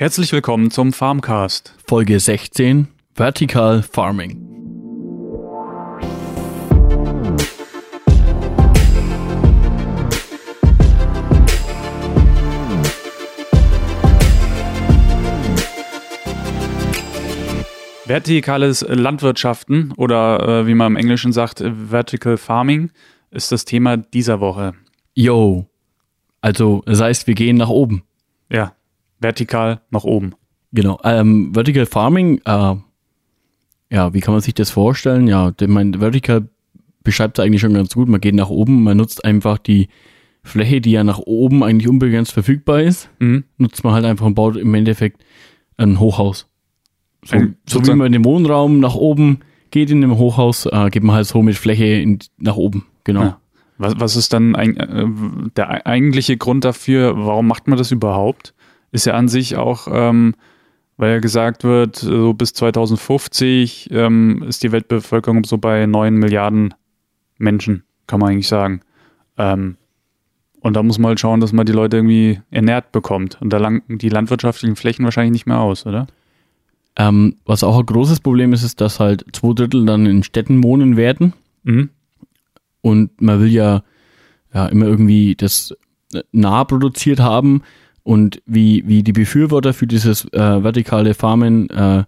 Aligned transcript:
Herzlich 0.00 0.32
willkommen 0.32 0.70
zum 0.70 0.94
Farmcast. 0.94 1.74
Folge 1.86 2.18
16 2.18 2.88
Vertical 3.12 3.82
Farming. 3.82 4.40
Vertikales 18.06 18.80
Landwirtschaften 18.88 19.92
oder 19.98 20.62
äh, 20.62 20.66
wie 20.66 20.72
man 20.72 20.92
im 20.92 20.96
Englischen 20.96 21.32
sagt, 21.32 21.62
Vertical 21.90 22.38
Farming 22.38 22.90
ist 23.30 23.52
das 23.52 23.66
Thema 23.66 23.98
dieser 23.98 24.40
Woche. 24.40 24.72
Yo. 25.14 25.66
Also, 26.40 26.80
das 26.86 27.02
heißt, 27.02 27.26
wir 27.26 27.34
gehen 27.34 27.58
nach 27.58 27.68
oben. 27.68 28.02
Ja, 28.50 28.72
vertikal 29.20 29.80
nach 29.90 30.04
oben. 30.04 30.34
Genau. 30.72 30.98
Ähm, 31.04 31.52
Vertical 31.54 31.86
Farming, 31.86 32.40
äh, 32.44 32.74
ja, 33.92 34.14
wie 34.14 34.20
kann 34.20 34.34
man 34.34 34.40
sich 34.40 34.54
das 34.54 34.70
vorstellen? 34.70 35.26
Ja, 35.26 35.52
mein 35.66 35.94
Vertical 35.94 36.48
beschreibt 37.02 37.38
es 37.38 37.44
eigentlich 37.44 37.60
schon 37.60 37.74
ganz 37.74 37.94
gut. 37.94 38.08
Man 38.08 38.20
geht 38.20 38.34
nach 38.34 38.50
oben, 38.50 38.82
man 38.84 38.96
nutzt 38.96 39.24
einfach 39.24 39.58
die 39.58 39.88
Fläche, 40.42 40.80
die 40.80 40.92
ja 40.92 41.04
nach 41.04 41.18
oben 41.18 41.62
eigentlich 41.64 41.88
unbegrenzt 41.88 42.32
verfügbar 42.32 42.82
ist, 42.82 43.10
Mhm. 43.18 43.44
nutzt 43.58 43.84
man 43.84 43.92
halt 43.94 44.04
einfach 44.04 44.26
und 44.26 44.34
baut 44.34 44.56
im 44.56 44.72
Endeffekt 44.74 45.22
ein 45.76 45.98
Hochhaus. 45.98 46.46
So, 47.24 47.36
Ein- 47.36 47.56
so 47.68 47.84
wie 47.86 47.94
man 47.94 48.06
in 48.06 48.12
den 48.12 48.24
Wohnraum 48.24 48.80
nach 48.80 48.94
oben 48.94 49.40
geht 49.70 49.90
in 49.90 50.00
dem 50.00 50.16
Hochhaus, 50.18 50.66
äh, 50.66 50.88
geht 50.90 51.02
man 51.02 51.16
halt 51.16 51.26
so 51.26 51.42
mit 51.42 51.56
Fläche 51.56 51.84
in, 51.84 52.18
nach 52.38 52.56
oben. 52.56 52.86
Genau. 53.04 53.22
Ja. 53.22 53.40
Was, 53.78 53.98
was 53.98 54.16
ist 54.16 54.32
dann 54.32 54.54
ein, 54.56 54.76
äh, 54.76 55.06
der 55.56 55.70
ei- 55.70 55.86
eigentliche 55.86 56.36
Grund 56.36 56.64
dafür? 56.64 57.14
Warum 57.16 57.46
macht 57.46 57.66
man 57.66 57.76
das 57.78 57.90
überhaupt? 57.90 58.54
Ist 58.92 59.06
ja 59.06 59.14
an 59.14 59.28
sich 59.28 59.56
auch, 59.56 59.88
ähm, 59.90 60.34
weil 60.96 61.12
ja 61.12 61.18
gesagt 61.20 61.64
wird, 61.64 61.96
so 61.96 62.34
bis 62.34 62.52
2050 62.52 63.88
ähm, 63.92 64.44
ist 64.46 64.62
die 64.62 64.72
Weltbevölkerung 64.72 65.44
so 65.44 65.58
bei 65.58 65.86
9 65.86 66.14
Milliarden 66.14 66.74
Menschen, 67.38 67.84
kann 68.06 68.20
man 68.20 68.30
eigentlich 68.30 68.48
sagen. 68.48 68.80
Ähm, 69.38 69.76
und 70.60 70.74
da 70.74 70.82
muss 70.82 70.98
man 70.98 71.10
halt 71.10 71.20
schauen, 71.20 71.40
dass 71.40 71.52
man 71.52 71.64
die 71.64 71.72
Leute 71.72 71.96
irgendwie 71.96 72.40
ernährt 72.50 72.92
bekommt. 72.92 73.40
Und 73.40 73.50
da 73.50 73.58
lang 73.58 73.82
die 73.88 74.10
landwirtschaftlichen 74.10 74.76
Flächen 74.76 75.04
wahrscheinlich 75.04 75.32
nicht 75.32 75.46
mehr 75.46 75.58
aus, 75.58 75.86
oder? 75.86 76.06
Ähm, 76.96 77.36
was 77.46 77.64
auch 77.64 77.78
ein 77.78 77.86
großes 77.86 78.20
Problem 78.20 78.52
ist, 78.52 78.62
ist, 78.62 78.80
dass 78.80 79.00
halt 79.00 79.24
zwei 79.32 79.54
Drittel 79.54 79.86
dann 79.86 80.04
in 80.04 80.22
Städten 80.22 80.62
wohnen 80.62 80.96
werden. 80.96 81.32
Mhm. 81.62 81.90
Und 82.82 83.20
man 83.22 83.40
will 83.40 83.48
ja, 83.48 83.82
ja 84.52 84.66
immer 84.66 84.86
irgendwie 84.86 85.34
das 85.34 85.74
nah 86.32 86.64
produziert 86.64 87.20
haben. 87.20 87.62
Und 88.10 88.42
wie, 88.44 88.82
wie 88.88 89.04
die 89.04 89.12
Befürworter 89.12 89.72
für 89.72 89.86
dieses 89.86 90.24
äh, 90.32 90.64
vertikale 90.64 91.14
Farmen, 91.14 91.70
äh, 91.70 92.02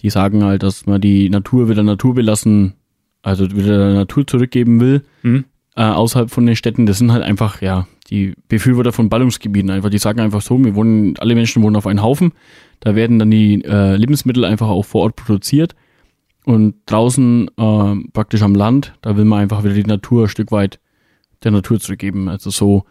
die 0.00 0.08
sagen 0.08 0.42
halt, 0.42 0.62
dass 0.62 0.86
man 0.86 1.02
die 1.02 1.28
Natur 1.28 1.68
wieder 1.68 1.82
Natur 1.82 2.14
belassen, 2.14 2.72
also 3.20 3.50
wieder 3.54 3.76
der 3.76 3.94
Natur 3.94 4.26
zurückgeben 4.26 4.80
will, 4.80 5.02
Mhm. 5.22 5.44
äh, 5.76 5.82
außerhalb 5.82 6.30
von 6.30 6.46
den 6.46 6.56
Städten. 6.56 6.86
Das 6.86 6.96
sind 6.96 7.12
halt 7.12 7.22
einfach, 7.22 7.60
ja, 7.60 7.86
die 8.08 8.32
Befürworter 8.48 8.92
von 8.92 9.10
Ballungsgebieten 9.10 9.68
einfach. 9.70 9.90
Die 9.90 9.98
sagen 9.98 10.20
einfach 10.20 10.40
so, 10.40 10.58
wir 10.64 10.74
wohnen, 10.74 11.14
alle 11.18 11.34
Menschen 11.34 11.62
wohnen 11.62 11.76
auf 11.76 11.86
einem 11.86 12.00
Haufen. 12.00 12.32
Da 12.80 12.94
werden 12.94 13.18
dann 13.18 13.30
die 13.30 13.62
äh, 13.64 13.96
Lebensmittel 13.96 14.46
einfach 14.46 14.68
auch 14.68 14.86
vor 14.86 15.02
Ort 15.02 15.16
produziert. 15.16 15.74
Und 16.46 16.76
draußen 16.86 17.48
äh, 17.58 17.94
praktisch 18.14 18.40
am 18.40 18.54
Land, 18.54 18.94
da 19.02 19.14
will 19.18 19.26
man 19.26 19.40
einfach 19.40 19.62
wieder 19.62 19.74
die 19.74 19.84
Natur 19.84 20.24
ein 20.24 20.28
Stück 20.28 20.52
weit 20.52 20.80
der 21.42 21.50
Natur 21.50 21.80
zurückgeben. 21.80 22.30
Also 22.30 22.48
so 22.48 22.84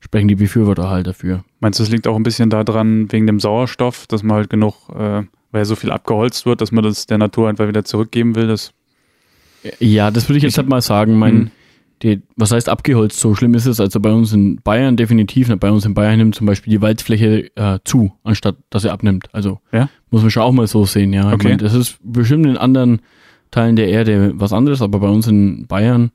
sprechen 0.00 0.28
die 0.28 0.34
Befürworter 0.36 0.88
halt 0.90 1.06
dafür. 1.06 1.44
Meinst 1.60 1.78
du, 1.78 1.82
es 1.82 1.90
liegt 1.90 2.06
auch 2.06 2.16
ein 2.16 2.22
bisschen 2.22 2.50
daran, 2.50 3.10
wegen 3.12 3.26
dem 3.26 3.40
Sauerstoff, 3.40 4.06
dass 4.06 4.22
man 4.22 4.36
halt 4.36 4.50
genug, 4.50 4.74
äh, 4.96 5.22
weil 5.50 5.64
so 5.64 5.74
viel 5.76 5.90
abgeholzt 5.90 6.46
wird, 6.46 6.60
dass 6.60 6.72
man 6.72 6.84
das 6.84 7.06
der 7.06 7.18
Natur 7.18 7.48
einfach 7.48 7.66
wieder 7.68 7.84
zurückgeben 7.84 8.34
will? 8.34 8.46
Das, 8.46 8.72
Ja, 9.80 10.10
das 10.10 10.28
würde 10.28 10.38
ich 10.38 10.44
jetzt 10.44 10.52
Ich- 10.52 10.58
halt 10.58 10.68
mal 10.68 10.80
sagen. 10.80 11.18
Mein, 11.18 11.34
Mhm. 11.36 11.50
die, 12.04 12.22
was 12.36 12.52
heißt 12.52 12.68
abgeholzt? 12.68 13.18
So 13.18 13.34
schlimm 13.34 13.54
ist 13.54 13.66
es 13.66 13.80
also 13.80 13.98
bei 13.98 14.12
uns 14.12 14.32
in 14.32 14.60
Bayern 14.62 14.96
definitiv. 14.96 15.48
nicht. 15.48 15.58
Bei 15.58 15.70
uns 15.72 15.84
in 15.84 15.94
Bayern 15.94 16.18
nimmt 16.18 16.36
zum 16.36 16.46
Beispiel 16.46 16.70
die 16.70 16.80
Waldfläche 16.80 17.50
äh, 17.56 17.78
zu, 17.84 18.12
anstatt 18.22 18.56
dass 18.70 18.82
sie 18.82 18.92
abnimmt. 18.92 19.28
Also 19.34 19.58
Ja? 19.72 19.88
muss 20.10 20.22
man 20.22 20.30
schon 20.30 20.44
auch 20.44 20.52
mal 20.52 20.68
so 20.68 20.84
sehen. 20.84 21.12
Ja, 21.12 21.28
Ich 21.28 21.34
Okay. 21.34 21.48
mein, 21.48 21.58
das 21.58 21.74
ist 21.74 21.98
bestimmt 22.04 22.46
in 22.46 22.56
anderen 22.56 23.00
Teilen 23.50 23.74
der 23.74 23.88
Erde 23.88 24.32
was 24.36 24.52
anderes, 24.52 24.80
aber 24.80 25.00
bei 25.00 25.08
uns 25.08 25.26
in 25.26 25.66
Bayern 25.66 26.12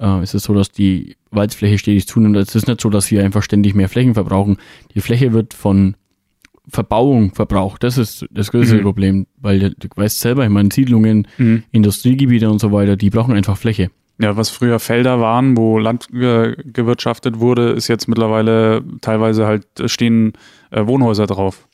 äh, 0.00 0.22
ist 0.22 0.34
es 0.34 0.44
so, 0.44 0.54
dass 0.54 0.70
die 0.70 1.16
Waldfläche 1.30 1.78
stetig 1.78 2.06
zunimmt. 2.06 2.36
Es 2.36 2.54
ist 2.54 2.66
nicht 2.68 2.80
so, 2.80 2.90
dass 2.90 3.10
wir 3.10 3.22
einfach 3.24 3.42
ständig 3.42 3.74
mehr 3.74 3.88
Flächen 3.88 4.14
verbrauchen. 4.14 4.56
Die 4.94 5.00
Fläche 5.00 5.32
wird 5.32 5.54
von 5.54 5.96
Verbauung 6.68 7.34
verbraucht. 7.34 7.82
Das 7.82 7.98
ist 7.98 8.24
das 8.30 8.50
größte 8.50 8.76
Mhm. 8.76 8.82
Problem, 8.82 9.26
weil 9.40 9.58
du 9.60 9.88
weißt 9.94 10.20
selber, 10.20 10.44
ich 10.44 10.50
meine, 10.50 10.70
Siedlungen, 10.72 11.28
Industriegebiete 11.72 12.48
und 12.50 12.58
so 12.60 12.72
weiter, 12.72 12.96
die 12.96 13.10
brauchen 13.10 13.34
einfach 13.34 13.56
Fläche. 13.58 13.90
Ja, 14.18 14.36
was 14.36 14.48
früher 14.48 14.78
Felder 14.78 15.20
waren, 15.20 15.56
wo 15.56 15.78
Land 15.78 16.08
ge 16.10 16.56
gewirtschaftet 16.64 17.40
wurde, 17.40 17.70
ist 17.70 17.88
jetzt 17.88 18.06
mittlerweile 18.08 18.82
teilweise 19.00 19.44
halt 19.46 19.66
stehen 19.86 20.32
äh, 20.70 20.86
Wohnhäuser 20.86 21.26
drauf. 21.26 21.66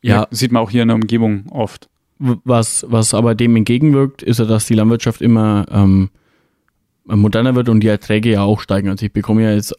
Ja, 0.00 0.26
Sieht 0.30 0.52
man 0.52 0.62
auch 0.62 0.70
hier 0.70 0.82
in 0.82 0.88
der 0.88 0.94
Umgebung 0.94 1.46
oft. 1.50 1.88
was, 2.18 2.86
was 2.88 3.12
aber 3.12 3.34
dem 3.34 3.56
entgegenwirkt, 3.56 4.22
ist 4.22 4.38
ja, 4.38 4.44
dass 4.46 4.66
die 4.66 4.74
Landwirtschaft 4.74 5.20
immer 5.20 5.66
ähm, 5.70 6.10
moderner 7.04 7.54
wird 7.54 7.68
und 7.68 7.80
die 7.80 7.88
Erträge 7.88 8.30
ja 8.32 8.42
auch 8.42 8.60
steigen. 8.60 8.88
Also 8.88 9.06
ich 9.06 9.12
bekomme 9.12 9.42
ja 9.42 9.52
jetzt 9.52 9.74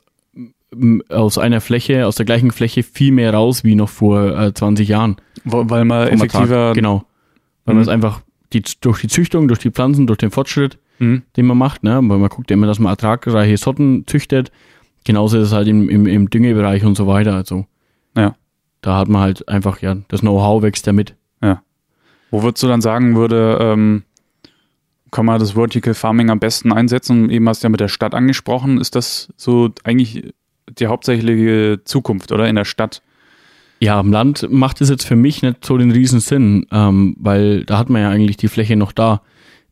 aus 1.09 1.37
einer 1.37 1.59
Fläche, 1.61 2.07
aus 2.07 2.15
der 2.15 2.25
gleichen 2.25 2.51
Fläche 2.51 2.83
viel 2.83 3.11
mehr 3.11 3.33
raus 3.33 3.63
wie 3.63 3.75
noch 3.75 3.89
vor 3.89 4.37
äh, 4.39 4.53
20 4.53 4.87
Jahren. 4.87 5.17
Weil 5.43 5.85
man 5.85 6.07
vom 6.07 6.15
effektiver. 6.17 6.55
Ertrag. 6.55 6.75
Genau. 6.75 7.03
Weil 7.65 7.73
Mhm. 7.75 7.79
man 7.79 7.81
es 7.83 7.87
einfach 7.89 8.21
die, 8.53 8.63
durch 8.81 9.01
die 9.01 9.07
Züchtung, 9.07 9.47
durch 9.47 9.59
die 9.59 9.71
Pflanzen, 9.71 10.07
durch 10.07 10.19
den 10.19 10.31
Fortschritt, 10.31 10.77
Mhm. 10.99 11.23
den 11.35 11.45
man 11.45 11.57
macht, 11.57 11.83
ne? 11.83 11.95
weil 11.95 12.17
man 12.19 12.29
guckt 12.29 12.49
ja 12.51 12.53
immer, 12.55 12.67
dass 12.67 12.79
man 12.79 12.91
ertragreiche 12.91 13.57
Sorten 13.57 14.05
züchtet. 14.07 14.51
Genauso 15.03 15.37
ist 15.39 15.47
es 15.47 15.53
halt 15.53 15.67
im, 15.67 15.89
im, 15.89 16.05
im 16.05 16.29
Düngebereich 16.29 16.85
und 16.85 16.95
so 16.95 17.07
weiter. 17.07 17.33
Also 17.35 17.65
Ja. 18.15 18.35
da 18.81 18.97
hat 18.97 19.09
man 19.09 19.21
halt 19.21 19.47
einfach, 19.49 19.81
ja, 19.81 19.95
das 20.09 20.21
Know-how 20.21 20.61
wächst 20.61 20.85
ja 20.87 20.93
mit. 20.93 21.15
Wo 22.33 22.43
würdest 22.43 22.63
du 22.63 22.67
dann 22.69 22.79
sagen 22.79 23.15
würde, 23.17 23.57
ähm, 23.59 24.03
kann 25.11 25.25
man 25.25 25.39
das 25.39 25.51
Vertical 25.51 25.93
Farming 25.93 26.29
am 26.29 26.39
besten 26.39 26.71
einsetzen? 26.71 27.29
Eben 27.29 27.47
hast 27.47 27.61
du 27.61 27.65
ja 27.65 27.69
mit 27.69 27.81
der 27.81 27.89
Stadt 27.89 28.15
angesprochen. 28.15 28.79
Ist 28.79 28.95
das 28.95 29.29
so 29.35 29.69
eigentlich 29.83 30.33
die 30.79 30.87
hauptsächliche 30.87 31.81
Zukunft, 31.83 32.31
oder? 32.31 32.47
In 32.47 32.55
der 32.55 32.65
Stadt? 32.65 33.01
Ja, 33.79 33.99
am 33.99 34.11
Land 34.11 34.47
macht 34.49 34.79
es 34.79 34.89
jetzt 34.89 35.05
für 35.05 35.15
mich 35.15 35.41
nicht 35.41 35.65
so 35.65 35.77
den 35.77 35.91
riesen 35.91 36.19
Sinn, 36.19 36.67
ähm, 36.71 37.15
weil 37.19 37.65
da 37.65 37.77
hat 37.77 37.89
man 37.89 38.01
ja 38.01 38.09
eigentlich 38.09 38.37
die 38.37 38.47
Fläche 38.47 38.75
noch 38.75 38.91
da. 38.91 39.21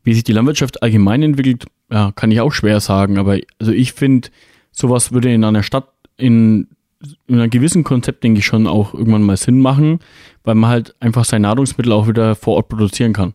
Wie 0.02 0.14
sich 0.14 0.24
die 0.24 0.32
Landwirtschaft 0.32 0.82
allgemein 0.82 1.22
entwickelt, 1.22 1.66
ja, 1.90 2.12
kann 2.12 2.30
ich 2.30 2.40
auch 2.40 2.52
schwer 2.52 2.80
sagen, 2.80 3.18
aber 3.18 3.38
also 3.58 3.72
ich 3.72 3.92
finde, 3.92 4.28
sowas 4.72 5.12
würde 5.12 5.32
in 5.32 5.44
einer 5.44 5.62
Stadt 5.62 5.88
in, 6.16 6.68
in 7.26 7.38
einem 7.38 7.50
gewissen 7.50 7.84
Konzept, 7.84 8.24
denke 8.24 8.40
ich, 8.40 8.46
schon 8.46 8.66
auch 8.66 8.94
irgendwann 8.94 9.22
mal 9.22 9.36
Sinn 9.36 9.60
machen, 9.60 10.00
weil 10.42 10.54
man 10.54 10.70
halt 10.70 10.94
einfach 11.00 11.24
sein 11.24 11.42
Nahrungsmittel 11.42 11.92
auch 11.92 12.08
wieder 12.08 12.34
vor 12.34 12.56
Ort 12.56 12.68
produzieren 12.68 13.12
kann. 13.12 13.34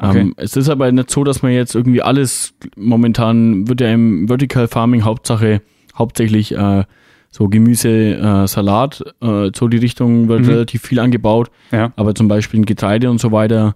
Okay. 0.00 0.20
Ähm, 0.20 0.34
es 0.36 0.56
ist 0.56 0.68
aber 0.68 0.90
nicht 0.92 1.10
so, 1.10 1.24
dass 1.24 1.42
man 1.42 1.52
jetzt 1.52 1.74
irgendwie 1.74 2.02
alles, 2.02 2.54
momentan 2.76 3.66
wird 3.68 3.80
ja 3.80 3.92
im 3.92 4.28
Vertical 4.28 4.68
Farming 4.68 5.02
Hauptsache, 5.04 5.60
hauptsächlich 5.96 6.52
äh, 6.54 6.84
so 7.30 7.48
Gemüse, 7.48 8.14
äh, 8.14 8.46
Salat, 8.46 9.02
äh, 9.20 9.50
so 9.54 9.66
die 9.68 9.76
Richtung 9.78 10.28
wird 10.28 10.42
Mhm. 10.42 10.48
relativ 10.50 10.82
viel 10.82 11.00
angebaut, 11.00 11.50
Ja. 11.72 11.92
aber 11.96 12.14
zum 12.14 12.28
Beispiel 12.28 12.60
in 12.60 12.66
Getreide 12.66 13.10
und 13.10 13.20
so 13.20 13.32
weiter, 13.32 13.74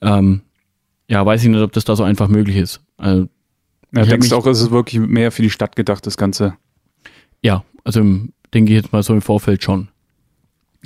ähm, 0.00 0.42
ja, 1.08 1.24
weiß 1.26 1.42
ich 1.42 1.48
nicht, 1.48 1.60
ob 1.60 1.72
das 1.72 1.84
da 1.84 1.96
so 1.96 2.04
einfach 2.04 2.28
möglich 2.28 2.56
ist. 2.56 2.80
Also, 2.96 3.28
Ja, 3.94 4.04
denkst 4.04 4.28
du 4.28 4.36
auch, 4.36 4.46
es 4.46 4.60
ist 4.60 4.70
wirklich 4.70 5.00
mehr 5.00 5.32
für 5.32 5.42
die 5.42 5.50
Stadt 5.50 5.74
gedacht, 5.76 6.06
das 6.06 6.16
Ganze? 6.16 6.54
ja, 7.42 7.64
also 7.84 8.00
denke 8.54 8.72
ich 8.72 8.80
jetzt 8.82 8.92
mal 8.92 9.02
so 9.02 9.12
im 9.14 9.22
Vorfeld 9.22 9.62
schon. 9.64 9.88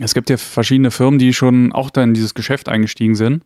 Es 0.00 0.14
gibt 0.14 0.30
ja 0.30 0.36
verschiedene 0.38 0.90
Firmen, 0.90 1.18
die 1.18 1.34
schon 1.34 1.72
auch 1.72 1.90
da 1.90 2.02
in 2.02 2.14
dieses 2.14 2.32
Geschäft 2.34 2.68
eingestiegen 2.68 3.14
sind. 3.14 3.42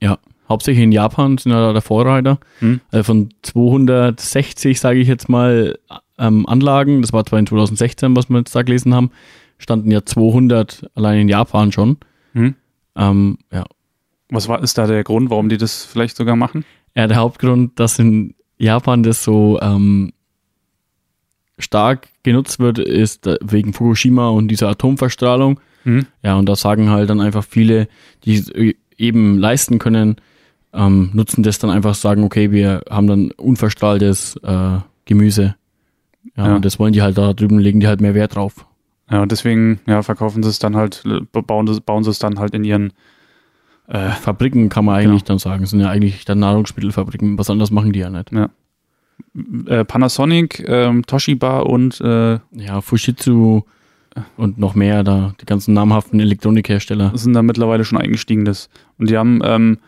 Ja, 0.00 0.18
hauptsächlich 0.48 0.84
in 0.84 0.92
Japan 0.92 1.38
sind 1.38 1.52
ja 1.52 1.60
da 1.60 1.72
der 1.72 1.82
Vorreiter. 1.82 2.38
Hm. 2.60 2.80
Also 2.90 3.04
von 3.04 3.28
260, 3.42 4.78
sage 4.78 5.00
ich 5.00 5.08
jetzt 5.08 5.28
mal, 5.28 5.78
ähm, 6.18 6.46
Anlagen, 6.46 7.02
das 7.02 7.12
war 7.12 7.24
zwar 7.24 7.38
in 7.38 7.46
2016, 7.46 8.14
was 8.14 8.28
wir 8.28 8.38
jetzt 8.38 8.54
da 8.54 8.62
gelesen 8.62 8.94
haben, 8.94 9.10
standen 9.58 9.90
ja 9.90 10.04
200 10.04 10.90
allein 10.94 11.22
in 11.22 11.28
Japan 11.28 11.72
schon. 11.72 11.96
Hm. 12.32 12.54
Ähm, 12.96 13.38
ja. 13.52 13.64
Was 14.30 14.48
war, 14.48 14.62
ist 14.62 14.78
da 14.78 14.86
der 14.86 15.04
Grund, 15.04 15.30
warum 15.30 15.48
die 15.48 15.58
das 15.58 15.84
vielleicht 15.84 16.16
sogar 16.16 16.36
machen? 16.36 16.64
ja, 16.94 17.06
der 17.06 17.16
Hauptgrund, 17.16 17.78
dass 17.78 17.98
in 17.98 18.34
Japan 18.56 19.02
das 19.02 19.24
so 19.24 19.58
ähm, 19.60 20.12
stark 21.58 22.08
genutzt 22.22 22.60
wird, 22.60 22.78
ist 22.78 23.26
äh, 23.26 23.38
wegen 23.42 23.72
Fukushima 23.72 24.28
und 24.28 24.48
dieser 24.48 24.68
Atomverstrahlung. 24.68 25.60
Hm. 25.82 26.06
Ja, 26.22 26.36
und 26.36 26.48
da 26.48 26.56
sagen 26.56 26.90
halt 26.90 27.10
dann 27.10 27.20
einfach 27.20 27.44
viele, 27.44 27.88
die 28.24 28.36
äh, 28.54 28.74
eben 28.98 29.38
leisten 29.38 29.78
können, 29.78 30.16
ähm, 30.72 31.10
nutzen 31.12 31.42
das 31.42 31.58
dann 31.58 31.70
einfach, 31.70 31.94
sagen, 31.94 32.24
okay, 32.24 32.50
wir 32.50 32.82
haben 32.90 33.06
dann 33.06 33.30
unverstrahltes 33.32 34.36
äh, 34.42 34.78
Gemüse. 35.04 35.54
Ja, 36.36 36.48
Ja. 36.48 36.56
und 36.56 36.64
das 36.64 36.78
wollen 36.78 36.92
die 36.92 37.02
halt 37.02 37.18
da 37.18 37.32
drüben, 37.32 37.58
legen 37.58 37.80
die 37.80 37.86
halt 37.86 38.00
mehr 38.00 38.14
Wert 38.14 38.34
drauf. 38.34 38.66
Ja, 39.10 39.22
und 39.22 39.30
deswegen 39.30 39.80
ja, 39.86 40.02
verkaufen 40.02 40.42
sie 40.42 40.48
es 40.48 40.58
dann 40.58 40.76
halt, 40.76 41.04
bauen, 41.32 41.80
bauen 41.84 42.04
sie 42.04 42.10
es 42.10 42.18
dann 42.18 42.38
halt 42.38 42.54
in 42.54 42.64
ihren 42.64 42.92
äh, 43.86 44.08
Fabriken, 44.10 44.70
kann 44.70 44.84
man 44.86 44.96
eigentlich 44.96 45.24
genau. 45.24 45.34
dann 45.34 45.38
sagen. 45.38 45.60
Das 45.60 45.70
sind 45.70 45.80
ja 45.80 45.90
eigentlich 45.90 46.24
dann 46.24 46.38
Nahrungsmittelfabriken. 46.38 47.38
Was 47.38 47.50
anderes 47.50 47.70
machen 47.70 47.92
die 47.92 47.98
ja 48.00 48.08
nicht. 48.08 48.32
Ja. 48.32 48.48
Äh, 49.66 49.84
Panasonic, 49.84 50.64
ähm, 50.66 51.04
Toshiba 51.06 51.60
und 51.60 52.00
äh, 52.00 52.38
ja, 52.52 52.80
Fujitsu 52.80 53.62
und 54.36 54.58
noch 54.58 54.74
mehr 54.74 55.02
da, 55.02 55.34
die 55.40 55.46
ganzen 55.46 55.74
namhaften 55.74 56.20
Elektronikhersteller. 56.20 57.12
Sind 57.16 57.32
da 57.32 57.42
mittlerweile 57.42 57.84
schon 57.84 57.98
eingestiegen. 57.98 58.44
Das. 58.44 58.68
Und 58.98 59.10
die 59.10 59.16
haben 59.16 59.40
ähm, 59.44 59.78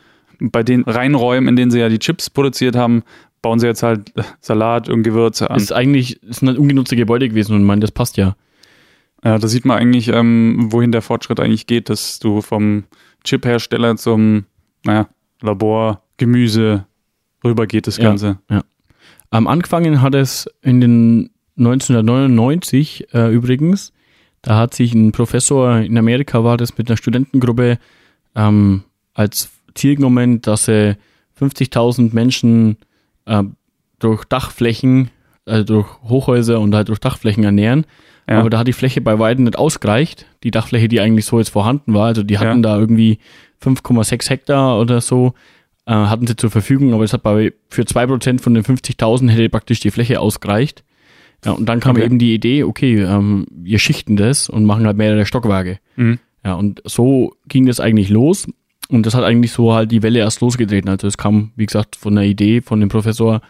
bei 0.40 0.62
den 0.62 0.82
Reinräumen, 0.82 1.48
in 1.48 1.56
denen 1.56 1.70
sie 1.70 1.78
ja 1.78 1.88
die 1.88 1.98
Chips 1.98 2.30
produziert 2.30 2.76
haben, 2.76 3.02
bauen 3.42 3.58
sie 3.58 3.66
jetzt 3.66 3.82
halt 3.82 4.12
Salat 4.40 4.88
und 4.88 5.02
Gewürze 5.02 5.50
an. 5.50 5.56
Ist 5.56 5.72
eigentlich 5.72 6.22
ist 6.22 6.42
ein 6.42 6.56
ungenutzte 6.56 6.96
Gebäude 6.96 7.28
gewesen 7.28 7.54
und 7.54 7.60
ich 7.60 7.66
meine, 7.66 7.80
das 7.80 7.92
passt 7.92 8.16
ja. 8.16 8.36
Ja, 9.24 9.38
da 9.38 9.48
sieht 9.48 9.64
man 9.64 9.78
eigentlich, 9.78 10.08
ähm, 10.08 10.68
wohin 10.70 10.92
der 10.92 11.02
Fortschritt 11.02 11.40
eigentlich 11.40 11.66
geht, 11.66 11.88
dass 11.88 12.18
du 12.18 12.42
vom 12.42 12.84
Chip-Hersteller 13.24 13.96
zum 13.96 14.44
naja, 14.84 15.08
Labor 15.40 16.02
Gemüse 16.16 16.86
rübergeht, 17.44 17.86
das 17.86 17.98
Ganze. 17.98 18.38
Ja, 18.48 18.56
ja. 18.56 18.64
Am 19.30 19.46
Angefangen 19.46 20.00
hat 20.02 20.14
es 20.14 20.48
in 20.62 20.80
den 20.80 21.30
1999 21.58 23.14
äh, 23.14 23.32
übrigens, 23.34 23.92
da 24.42 24.56
hat 24.56 24.74
sich 24.74 24.94
ein 24.94 25.12
Professor 25.12 25.78
in 25.78 25.98
Amerika 25.98 26.44
war 26.44 26.56
das 26.56 26.76
mit 26.78 26.88
einer 26.88 26.96
Studentengruppe 26.96 27.78
ähm, 28.34 28.84
als 29.14 29.50
Ziel 29.74 29.96
genommen, 29.96 30.40
dass 30.40 30.68
er 30.68 30.96
50.000 31.40 32.14
Menschen 32.14 32.76
äh, 33.26 33.42
durch 33.98 34.24
Dachflächen, 34.24 35.10
äh, 35.46 35.64
durch 35.64 35.86
Hochhäuser 36.04 36.60
und 36.60 36.74
halt 36.74 36.88
durch 36.88 36.98
Dachflächen 36.98 37.44
ernähren. 37.44 37.86
Ja. 38.28 38.40
Aber 38.40 38.50
da 38.50 38.58
hat 38.58 38.68
die 38.68 38.72
Fläche 38.72 39.00
bei 39.00 39.18
Weitem 39.18 39.44
nicht 39.44 39.58
ausgereicht. 39.58 40.26
Die 40.42 40.50
Dachfläche, 40.50 40.88
die 40.88 41.00
eigentlich 41.00 41.26
so 41.26 41.38
jetzt 41.38 41.50
vorhanden 41.50 41.94
war. 41.94 42.06
Also 42.06 42.22
die 42.22 42.38
hatten 42.38 42.62
ja. 42.62 42.74
da 42.74 42.78
irgendwie 42.78 43.18
5,6 43.62 44.30
Hektar 44.30 44.80
oder 44.80 45.00
so, 45.00 45.34
äh, 45.86 45.92
hatten 45.92 46.26
sie 46.26 46.36
zur 46.36 46.50
Verfügung, 46.50 46.92
aber 46.92 47.04
es 47.04 47.12
hat 47.12 47.22
bei 47.22 47.52
für 47.68 47.82
2% 47.82 48.40
von 48.40 48.54
den 48.54 48.64
50.000 48.64 49.30
hätte 49.30 49.48
praktisch 49.48 49.80
die 49.80 49.90
Fläche 49.90 50.20
ausgereicht. 50.20 50.84
Ja, 51.46 51.52
und 51.52 51.66
dann 51.68 51.80
kam 51.80 51.96
okay. 51.96 52.04
eben 52.04 52.18
die 52.18 52.34
Idee, 52.34 52.64
okay, 52.64 53.00
ähm, 53.02 53.46
wir 53.50 53.78
schichten 53.78 54.16
das 54.16 54.48
und 54.48 54.64
machen 54.64 54.84
halt 54.84 54.96
mehrere 54.96 55.24
Stockwerke. 55.26 55.78
Mhm. 55.94 56.18
Ja, 56.44 56.54
und 56.54 56.82
so 56.84 57.34
ging 57.48 57.66
das 57.66 57.78
eigentlich 57.78 58.10
los. 58.10 58.46
Und 58.88 59.06
das 59.06 59.14
hat 59.14 59.24
eigentlich 59.24 59.52
so 59.52 59.72
halt 59.72 59.92
die 59.92 60.02
Welle 60.02 60.18
erst 60.18 60.40
losgetreten. 60.40 60.88
Also 60.88 61.06
es 61.06 61.16
kam, 61.16 61.52
wie 61.56 61.66
gesagt, 61.66 61.96
von 61.96 62.18
einer 62.18 62.26
Idee 62.26 62.60
von 62.60 62.80
dem 62.80 62.88
Professor 62.88 63.40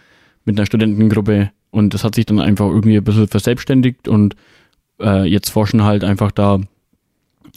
mit 0.44 0.58
einer 0.58 0.66
Studentengruppe 0.66 1.50
und 1.70 1.94
das 1.94 2.04
hat 2.04 2.14
sich 2.14 2.26
dann 2.26 2.38
einfach 2.38 2.66
irgendwie 2.66 2.96
ein 2.96 3.04
bisschen 3.04 3.28
verselbstständigt 3.28 4.08
und 4.08 4.36
äh, 5.00 5.24
jetzt 5.24 5.50
forschen 5.50 5.82
halt 5.82 6.04
einfach 6.04 6.30
da 6.30 6.60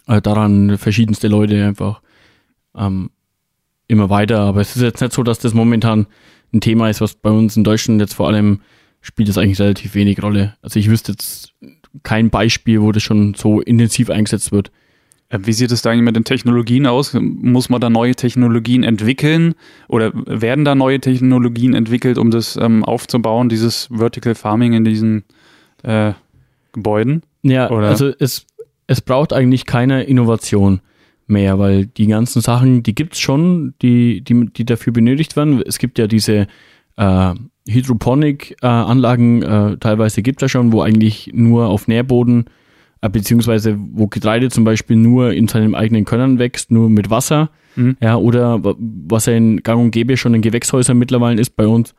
äh, 0.08 0.22
daran 0.22 0.78
verschiedenste 0.78 1.28
Leute 1.28 1.66
einfach 1.66 2.02
ähm, 2.76 3.12
immer 3.88 4.10
weiter. 4.10 4.40
Aber 4.40 4.62
es 4.62 4.76
ist 4.76 4.82
jetzt 4.82 5.02
nicht 5.02 5.14
so, 5.14 5.24
dass 5.24 5.40
das 5.40 5.54
momentan 5.54 6.08
ein 6.54 6.62
Thema 6.62 6.90
ist, 6.90 7.02
was 7.02 7.16
bei 7.16 7.30
uns 7.30 7.56
in 7.58 7.64
Deutschland 7.64 8.02
jetzt 8.02 8.14
vor 8.14 8.28
allem 8.28 8.62
spielt 9.02 9.30
das 9.30 9.38
eigentlich 9.38 9.60
relativ 9.60 9.96
wenig 9.96 10.22
Rolle. 10.22 10.56
Also 10.62 10.80
ich 10.80 10.90
wüsste 10.90 11.14
jetzt 11.14 11.54
kein 12.04 12.30
Beispiel, 12.30 12.82
wo 12.82 12.92
das 12.92 13.04
schon 13.04 13.34
so 13.34 13.62
intensiv 13.62 14.10
eingesetzt 14.10 14.52
wird. 14.52 14.72
Äh, 15.30 15.40
wie 15.44 15.54
sieht 15.54 15.72
es 15.72 15.82
da 15.82 15.92
eigentlich 15.92 16.04
mit 16.04 16.16
den 16.16 16.24
Technologien 16.24 16.86
aus? 16.86 17.14
Muss 17.14 17.70
man 17.70 17.82
da 17.82 17.90
neue 17.90 18.16
Technologien 18.16 18.84
entwickeln 18.84 19.56
oder 19.88 20.12
werden 20.14 20.66
da 20.66 20.76
neue 20.76 21.00
Technologien 21.00 21.74
entwickelt, 21.74 22.18
um 22.18 22.32
das 22.32 22.58
ähm, 22.58 22.84
aufzubauen, 22.84 23.50
dieses 23.50 23.90
Vertical 23.92 24.36
Farming 24.36 24.74
in 24.74 24.84
diesen 24.84 25.24
äh, 25.84 26.14
Gebäuden? 26.74 27.24
Ja, 27.42 27.70
oder? 27.70 27.88
also 27.88 28.12
es, 28.20 28.46
es 28.88 29.02
braucht 29.02 29.34
eigentlich 29.34 29.66
keine 29.66 30.04
Innovation 30.04 30.82
mehr, 31.28 31.60
weil 31.60 31.86
die 31.86 32.08
ganzen 32.08 32.42
Sachen, 32.42 32.84
die 32.84 32.96
gibt 32.96 33.14
es 33.14 33.20
schon, 33.20 33.76
die, 33.82 34.22
die, 34.22 34.48
die 34.48 34.66
dafür 34.66 34.92
benötigt 34.92 35.36
werden. 35.36 35.62
Es 35.66 35.78
gibt 35.78 36.00
ja 36.00 36.08
diese 36.08 36.48
äh, 36.98 37.34
Hydroponik-Anlagen, 37.70 39.42
äh, 39.42 39.72
äh, 39.74 39.78
teilweise 39.78 40.22
gibt 40.22 40.42
es 40.42 40.44
ja 40.44 40.50
schon, 40.50 40.72
wo 40.72 40.82
eigentlich 40.82 41.32
nur 41.34 41.68
auf 41.68 41.88
Nährboden 41.88 42.46
äh, 43.02 43.10
beziehungsweise 43.10 43.78
wo 43.94 44.08
Getreide 44.08 44.50
zum 44.50 44.64
Beispiel 44.64 44.98
nur 44.98 45.34
in 45.34 45.48
seinem 45.48 45.76
eigenen 45.76 46.06
Körnern 46.06 46.40
wächst, 46.40 46.72
nur 46.72 46.90
mit 46.90 47.10
Wasser, 47.10 47.50
mhm. 47.76 47.98
ja, 48.02 48.18
oder 48.18 48.62
was 48.62 49.26
ja 49.26 49.34
in 49.34 49.64
Gang 49.64 49.82
und 49.82 49.92
Gäbe 49.92 50.18
schon 50.18 50.34
in 50.34 50.42
Gewächshäusern 50.42 50.98
mittlerweile 50.98 51.40
ist 51.40 51.56
bei 51.56 51.66
uns, 51.66 51.96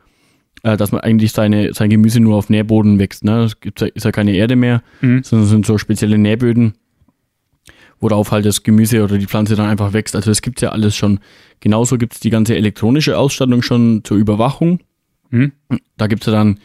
äh, 0.63 0.77
dass 0.77 0.91
man 0.91 1.01
eigentlich 1.01 1.31
seine, 1.31 1.73
sein 1.73 1.89
Gemüse 1.89 2.19
nur 2.19 2.35
auf 2.35 2.49
Nährboden 2.49 2.99
wächst. 2.99 3.23
Ne? 3.23 3.43
Es 3.43 3.59
gibt, 3.59 3.81
ist 3.81 4.05
ja 4.05 4.11
keine 4.11 4.33
Erde 4.33 4.55
mehr, 4.55 4.83
mhm. 5.01 5.23
sondern 5.23 5.47
sind 5.47 5.65
so 5.65 5.77
spezielle 5.77 6.19
Nährböden, 6.19 6.73
worauf 7.99 8.31
halt 8.31 8.45
das 8.45 8.61
Gemüse 8.63 9.03
oder 9.03 9.17
die 9.17 9.27
Pflanze 9.27 9.55
dann 9.55 9.69
einfach 9.69 9.93
wächst. 9.93 10.15
Also 10.15 10.29
das 10.29 10.41
gibt's 10.41 10.61
ja 10.61 10.69
alles 10.69 10.95
schon. 10.95 11.19
Genauso 11.61 11.97
gibt's 11.97 12.19
die 12.19 12.29
ganze 12.29 12.55
elektronische 12.55 13.17
Ausstattung 13.17 13.63
schon 13.63 14.01
zur 14.03 14.17
Überwachung. 14.17 14.81
Mhm. 15.31 15.51
Da 15.97 16.07
gibt's 16.07 16.27
ja 16.27 16.33
dann 16.33 16.59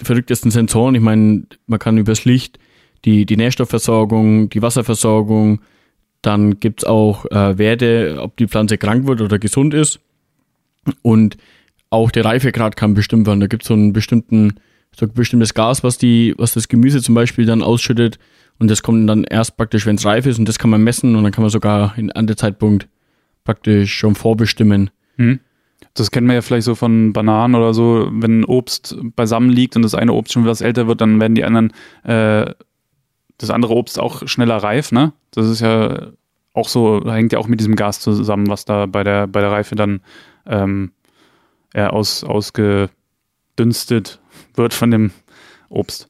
die 0.00 0.04
verrücktesten 0.04 0.50
Sensoren. 0.50 0.94
Ich 0.94 1.00
meine, 1.00 1.44
man 1.66 1.78
kann 1.78 1.98
übers 1.98 2.24
Licht 2.24 2.58
die, 3.04 3.26
die 3.26 3.36
Nährstoffversorgung, 3.36 4.50
die 4.50 4.62
Wasserversorgung, 4.62 5.60
dann 6.22 6.58
gibt's 6.60 6.84
auch 6.84 7.26
äh, 7.26 7.58
Werte, 7.58 8.18
ob 8.20 8.36
die 8.36 8.48
Pflanze 8.48 8.76
krank 8.76 9.06
wird 9.06 9.20
oder 9.20 9.38
gesund 9.38 9.74
ist. 9.74 10.00
Und 11.02 11.36
auch 11.90 12.10
der 12.10 12.24
Reifegrad 12.24 12.76
kann 12.76 12.94
bestimmt 12.94 13.26
werden. 13.26 13.40
Da 13.40 13.46
gibt's 13.46 13.68
so 13.68 13.74
einen 13.74 13.92
bestimmten, 13.92 14.54
so 14.94 15.06
ein 15.06 15.12
bestimmtes 15.12 15.54
Gas, 15.54 15.84
was 15.84 15.96
die, 15.96 16.34
was 16.36 16.54
das 16.54 16.68
Gemüse 16.68 17.02
zum 17.02 17.14
Beispiel 17.14 17.46
dann 17.46 17.62
ausschüttet. 17.62 18.18
Und 18.58 18.68
das 18.70 18.82
kommt 18.82 19.08
dann 19.08 19.24
erst 19.24 19.56
praktisch, 19.56 19.86
wenn 19.86 19.96
es 19.96 20.04
reif 20.04 20.26
ist 20.26 20.38
und 20.38 20.48
das 20.48 20.58
kann 20.58 20.70
man 20.70 20.82
messen 20.82 21.14
und 21.14 21.22
dann 21.22 21.32
kann 21.32 21.42
man 21.42 21.50
sogar 21.50 21.96
in, 21.96 22.10
an 22.10 22.26
der 22.26 22.36
Zeitpunkt 22.36 22.88
praktisch 23.44 23.94
schon 23.94 24.16
vorbestimmen. 24.16 24.90
Hm. 25.16 25.38
Das 25.98 26.10
kennen 26.10 26.26
wir 26.26 26.34
ja 26.34 26.42
vielleicht 26.42 26.64
so 26.64 26.74
von 26.74 27.12
Bananen 27.12 27.54
oder 27.54 27.74
so, 27.74 28.08
wenn 28.12 28.44
Obst 28.44 28.96
beisammen 29.16 29.50
liegt 29.50 29.76
und 29.76 29.82
das 29.82 29.94
eine 29.94 30.12
Obst 30.12 30.32
schon 30.32 30.42
etwas 30.42 30.60
älter 30.60 30.86
wird, 30.86 31.00
dann 31.00 31.20
werden 31.20 31.34
die 31.34 31.44
anderen, 31.44 31.72
äh, 32.04 32.52
das 33.38 33.50
andere 33.50 33.74
Obst 33.74 33.98
auch 33.98 34.26
schneller 34.26 34.56
reif, 34.56 34.92
ne? 34.92 35.12
Das 35.32 35.46
ist 35.46 35.60
ja 35.60 36.08
auch 36.54 36.68
so, 36.68 37.02
hängt 37.10 37.32
ja 37.32 37.38
auch 37.38 37.48
mit 37.48 37.60
diesem 37.60 37.76
Gas 37.76 38.00
zusammen, 38.00 38.48
was 38.48 38.64
da 38.64 38.86
bei 38.86 39.04
der, 39.04 39.26
bei 39.26 39.40
der 39.40 39.50
Reife 39.50 39.76
dann 39.76 40.00
ähm, 40.46 40.92
ja, 41.74 41.90
aus, 41.90 42.24
ausgedünstet 42.24 44.20
wird 44.54 44.74
von 44.74 44.90
dem 44.90 45.10
Obst. 45.68 46.08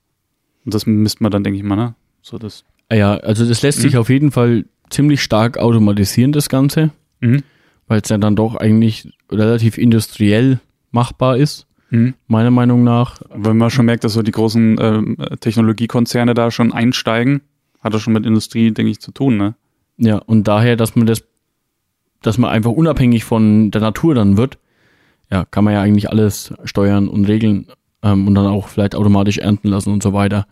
Und 0.64 0.74
das 0.74 0.86
misst 0.86 1.20
man 1.20 1.30
dann, 1.30 1.44
denke 1.44 1.58
ich 1.58 1.64
mal, 1.64 1.76
ne? 1.76 1.94
So 2.22 2.38
das. 2.38 2.64
Ja, 2.90 3.16
also 3.16 3.46
das 3.46 3.62
lässt 3.62 3.78
mhm. 3.78 3.82
sich 3.82 3.96
auf 3.96 4.08
jeden 4.08 4.30
Fall 4.32 4.64
ziemlich 4.90 5.22
stark 5.22 5.58
automatisieren, 5.58 6.32
das 6.32 6.48
Ganze, 6.48 6.90
mhm. 7.20 7.42
Weil 7.88 8.00
es 8.02 8.08
ja 8.08 8.18
dann 8.18 8.36
doch 8.36 8.54
eigentlich 8.54 9.10
relativ 9.30 9.78
industriell 9.78 10.60
machbar 10.90 11.36
ist, 11.36 11.66
mhm. 11.90 12.14
meiner 12.26 12.50
Meinung 12.50 12.84
nach. 12.84 13.20
Wenn 13.34 13.56
man 13.56 13.70
schon 13.70 13.86
merkt, 13.86 14.04
dass 14.04 14.12
so 14.12 14.22
die 14.22 14.30
großen 14.30 14.78
äh, 14.78 15.36
Technologiekonzerne 15.38 16.34
da 16.34 16.50
schon 16.50 16.72
einsteigen, 16.72 17.40
hat 17.80 17.94
das 17.94 18.02
schon 18.02 18.12
mit 18.12 18.26
Industrie, 18.26 18.70
denke 18.70 18.90
ich, 18.90 19.00
zu 19.00 19.10
tun, 19.10 19.36
ne? 19.36 19.54
Ja, 19.96 20.18
und 20.18 20.46
daher, 20.46 20.76
dass 20.76 20.94
man 20.94 21.06
das, 21.06 21.24
dass 22.22 22.38
man 22.38 22.50
einfach 22.50 22.70
unabhängig 22.70 23.24
von 23.24 23.70
der 23.70 23.80
Natur 23.80 24.14
dann 24.14 24.36
wird, 24.36 24.58
ja, 25.30 25.44
kann 25.44 25.64
man 25.64 25.74
ja 25.74 25.82
eigentlich 25.82 26.10
alles 26.10 26.54
steuern 26.64 27.08
und 27.08 27.26
regeln 27.26 27.66
ähm, 28.02 28.28
und 28.28 28.34
dann 28.34 28.46
auch 28.46 28.68
vielleicht 28.68 28.94
automatisch 28.94 29.38
ernten 29.38 29.68
lassen 29.68 29.92
und 29.92 30.02
so 30.02 30.12
weiter. 30.12 30.46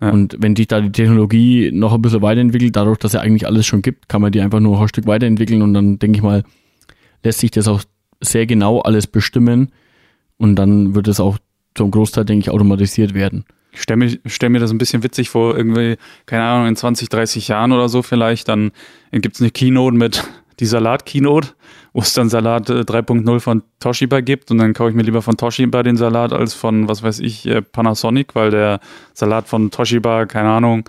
Ja. 0.00 0.10
Und 0.10 0.36
wenn 0.38 0.56
sich 0.56 0.68
da 0.68 0.80
die 0.80 0.92
Technologie 0.92 1.70
noch 1.72 1.92
ein 1.92 2.02
bisschen 2.02 2.22
weiterentwickelt, 2.22 2.76
dadurch, 2.76 2.98
dass 2.98 3.12
ja 3.12 3.20
eigentlich 3.20 3.46
alles 3.46 3.66
schon 3.66 3.82
gibt, 3.82 4.08
kann 4.08 4.22
man 4.22 4.32
die 4.32 4.40
einfach 4.40 4.60
nur 4.60 4.80
ein 4.80 4.88
Stück 4.88 5.06
weiterentwickeln 5.06 5.62
und 5.62 5.74
dann 5.74 5.98
denke 5.98 6.16
ich 6.16 6.22
mal, 6.22 6.44
lässt 7.24 7.40
sich 7.40 7.50
das 7.50 7.66
auch 7.66 7.82
sehr 8.20 8.46
genau 8.46 8.80
alles 8.80 9.06
bestimmen 9.06 9.72
und 10.36 10.56
dann 10.56 10.94
wird 10.94 11.08
es 11.08 11.20
auch 11.20 11.38
zum 11.74 11.90
Großteil, 11.90 12.24
denke 12.24 12.44
ich, 12.44 12.50
automatisiert 12.50 13.14
werden. 13.14 13.44
Ich 13.72 13.82
stelle 13.82 13.96
mir, 13.96 14.18
stell 14.26 14.50
mir 14.50 14.60
das 14.60 14.70
ein 14.70 14.78
bisschen 14.78 15.02
witzig 15.02 15.30
vor, 15.30 15.56
irgendwie, 15.56 15.96
keine 16.26 16.44
Ahnung, 16.44 16.68
in 16.68 16.76
20, 16.76 17.08
30 17.08 17.48
Jahren 17.48 17.72
oder 17.72 17.88
so 17.88 18.02
vielleicht, 18.02 18.48
dann 18.48 18.70
gibt 19.10 19.34
es 19.34 19.40
eine 19.40 19.50
Keynote 19.50 19.96
mit 19.96 20.22
die 20.60 20.66
Salat-Keynote, 20.66 21.48
wo 21.92 22.00
es 22.00 22.12
dann 22.12 22.28
Salat 22.28 22.70
3.0 22.70 23.36
äh, 23.36 23.40
von 23.40 23.64
Toshiba 23.80 24.20
gibt 24.20 24.52
und 24.52 24.58
dann 24.58 24.72
kaufe 24.72 24.90
ich 24.90 24.96
mir 24.96 25.02
lieber 25.02 25.22
von 25.22 25.36
Toshiba 25.36 25.82
den 25.82 25.96
Salat 25.96 26.32
als 26.32 26.54
von, 26.54 26.88
was 26.88 27.02
weiß 27.02 27.18
ich, 27.18 27.46
äh, 27.46 27.60
Panasonic, 27.60 28.36
weil 28.36 28.50
der 28.50 28.78
Salat 29.14 29.48
von 29.48 29.72
Toshiba, 29.72 30.26
keine 30.26 30.50
Ahnung, 30.50 30.88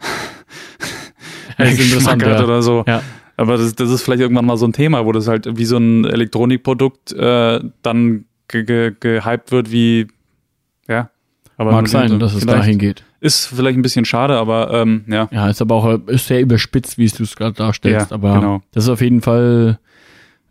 ist 1.58 1.78
interessant 1.78 2.22
ja. 2.22 2.42
oder 2.42 2.62
so. 2.62 2.84
Ja. 2.88 3.02
Aber 3.36 3.56
das, 3.56 3.74
das 3.74 3.90
ist 3.90 4.02
vielleicht 4.02 4.20
irgendwann 4.20 4.46
mal 4.46 4.56
so 4.56 4.66
ein 4.66 4.72
Thema, 4.72 5.04
wo 5.04 5.12
das 5.12 5.28
halt 5.28 5.56
wie 5.56 5.64
so 5.64 5.76
ein 5.76 6.04
Elektronikprodukt 6.04 7.12
äh, 7.12 7.60
dann 7.82 8.24
ge 8.48 8.64
ge 8.64 8.92
gehypt 8.98 9.50
wird, 9.50 9.72
wie, 9.72 10.06
ja. 10.88 11.10
Aber 11.56 11.72
Mag 11.72 11.88
sein, 11.88 12.18
dass 12.18 12.34
es 12.34 12.44
dahin 12.46 12.78
geht. 12.78 13.04
Ist 13.20 13.46
vielleicht 13.46 13.78
ein 13.78 13.82
bisschen 13.82 14.04
schade, 14.04 14.36
aber 14.36 14.72
ähm, 14.72 15.04
ja. 15.06 15.28
Ja, 15.30 15.48
ist 15.48 15.62
aber 15.62 15.74
auch 15.76 16.08
ist 16.08 16.26
sehr 16.26 16.40
überspitzt, 16.40 16.98
wie 16.98 17.06
du 17.06 17.22
es 17.22 17.36
gerade 17.36 17.54
darstellst. 17.54 18.10
Ja, 18.10 18.14
aber 18.14 18.34
genau. 18.34 18.62
das 18.72 18.84
ist 18.84 18.90
auf 18.90 19.00
jeden 19.00 19.22
Fall, 19.22 19.78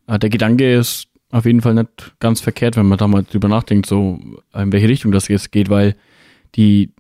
äh, 0.08 0.18
der 0.18 0.30
Gedanke 0.30 0.74
ist 0.74 1.08
auf 1.30 1.46
jeden 1.46 1.62
Fall 1.62 1.74
nicht 1.74 2.16
ganz 2.20 2.42
verkehrt, 2.42 2.78
wenn 2.78 2.86
man 2.86 2.98
da 2.98 3.08
mal 3.08 3.24
drüber 3.24 3.48
nachdenkt, 3.48 3.88
so 3.88 4.20
in 4.56 4.72
welche 4.72 4.88
Richtung 4.88 5.12
das 5.12 5.28
jetzt 5.28 5.52
geht, 5.52 5.70
weil 5.70 5.96
die, 6.56 6.92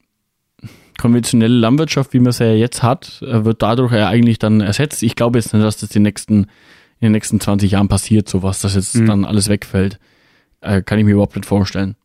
konventionelle 0.99 1.53
Landwirtschaft, 1.55 2.13
wie 2.13 2.19
man 2.19 2.31
sie 2.31 2.45
ja 2.45 2.53
jetzt 2.53 2.83
hat, 2.83 3.21
äh, 3.21 3.45
wird 3.45 3.61
dadurch 3.61 3.91
ja 3.93 4.07
eigentlich 4.07 4.39
dann 4.39 4.61
ersetzt. 4.61 5.03
Ich 5.03 5.15
glaube 5.15 5.39
jetzt 5.39 5.53
nicht, 5.53 5.63
dass 5.63 5.77
das 5.77 5.89
die 5.89 5.99
nächsten, 5.99 6.43
in 6.99 7.07
den 7.07 7.11
nächsten 7.13 7.39
20 7.39 7.71
Jahren 7.71 7.87
passiert, 7.87 8.29
sowas, 8.29 8.61
dass 8.61 8.75
jetzt 8.75 8.95
Mhm. 8.95 9.05
dann 9.07 9.25
alles 9.25 9.49
wegfällt. 9.49 9.99
Äh, 10.61 10.81
kann 10.81 10.97
ich 10.99 11.05
mir 11.05 11.11
überhaupt 11.11 11.35
nicht 11.35 11.45
vorstellen. 11.45 11.95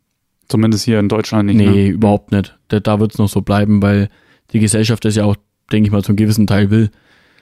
Zumindest 0.49 0.85
hier 0.85 0.99
in 0.99 1.09
Deutschland 1.09 1.47
nicht. 1.47 1.57
nee, 1.57 1.67
Ne? 1.69 1.89
überhaupt 1.89 2.33
nicht. 2.33 2.57
Da, 2.69 2.81
da 2.81 2.99
wird 3.01 3.13
es 3.13 3.19
noch 3.19 3.29
so 3.29 3.43
bleiben, 3.43 3.83
weil 3.83 4.09
die 4.53 4.61
Gesellschaft 4.61 5.05
das 5.05 5.15
ja 5.15 5.25
auch, 5.25 5.37
denke 5.71 5.87
ich 5.89 5.93
mal, 5.93 6.03
zum 6.03 6.17
gewissen 6.17 6.47
Teil 6.47 6.71
will. 6.71 6.91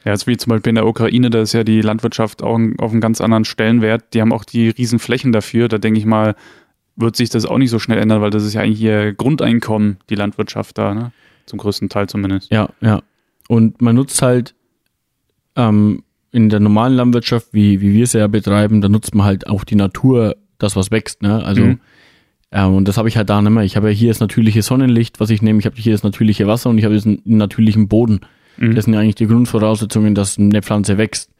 Ja, 0.04 0.12
jetzt 0.12 0.26
wie 0.26 0.36
zum 0.36 0.50
Beispiel 0.50 0.70
in 0.70 0.74
der 0.76 0.86
Ukraine, 0.86 1.30
da 1.30 1.40
ist 1.40 1.52
ja 1.52 1.64
die 1.64 1.80
Landwirtschaft 1.80 2.42
auch 2.42 2.58
auf 2.78 2.90
einem 2.92 3.00
ganz 3.00 3.20
anderen 3.20 3.44
Stellenwert. 3.44 4.12
Die 4.14 4.20
haben 4.20 4.32
auch 4.32 4.44
die 4.44 4.68
riesen 4.68 4.98
Flächen 4.98 5.32
dafür. 5.32 5.68
Da 5.68 5.78
denke 5.78 5.98
ich 5.98 6.06
mal, 6.06 6.34
wird 6.96 7.16
sich 7.16 7.28
das 7.30 7.44
auch 7.46 7.58
nicht 7.58 7.70
so 7.70 7.78
schnell 7.78 7.98
ändern, 7.98 8.20
weil 8.22 8.30
das 8.30 8.44
ist 8.44 8.54
ja 8.54 8.62
eigentlich 8.62 8.80
ihr 8.80 9.12
Grundeinkommen, 9.14 9.98
die 10.10 10.14
Landwirtschaft 10.14 10.78
da, 10.78 10.94
ne? 10.94 11.12
Zum 11.46 11.58
größten 11.58 11.88
Teil 11.88 12.08
zumindest. 12.08 12.50
Ja, 12.52 12.68
ja. 12.80 13.02
Und 13.48 13.80
man 13.80 13.94
nutzt 13.96 14.20
halt 14.22 14.54
ähm, 15.54 16.02
in 16.32 16.48
der 16.48 16.60
normalen 16.60 16.94
Landwirtschaft, 16.94 17.48
wie, 17.52 17.80
wie 17.80 17.94
wir 17.94 18.04
es 18.04 18.12
ja 18.12 18.26
betreiben, 18.26 18.80
da 18.80 18.88
nutzt 18.88 19.14
man 19.14 19.24
halt 19.26 19.46
auch 19.46 19.64
die 19.64 19.76
Natur, 19.76 20.36
das 20.58 20.76
was 20.76 20.90
wächst, 20.90 21.22
ne? 21.22 21.44
Also 21.44 21.62
Mhm. 21.62 21.80
ähm, 22.50 22.74
und 22.74 22.88
das 22.88 22.98
habe 22.98 23.08
ich 23.08 23.16
halt 23.16 23.30
da 23.30 23.40
nicht 23.40 23.52
mehr. 23.52 23.64
Ich 23.64 23.76
habe 23.76 23.88
ja 23.90 23.94
hier 23.94 24.08
das 24.08 24.20
natürliche 24.20 24.62
Sonnenlicht, 24.62 25.20
was 25.20 25.30
ich 25.30 25.40
nehme, 25.42 25.58
ich 25.60 25.66
habe 25.66 25.76
hier 25.76 25.92
das 25.92 26.02
natürliche 26.02 26.46
Wasser 26.46 26.68
und 26.70 26.78
ich 26.78 26.84
habe 26.84 26.94
diesen 26.94 27.22
natürlichen 27.24 27.88
Boden. 27.88 28.20
Mhm. 28.56 28.74
Das 28.74 28.84
sind 28.86 28.94
ja 28.94 29.00
eigentlich 29.00 29.14
die 29.14 29.26
Grundvoraussetzungen, 29.26 30.14
dass 30.14 30.38
eine 30.38 30.62
Pflanze 30.62 30.98
wächst. 30.98 31.30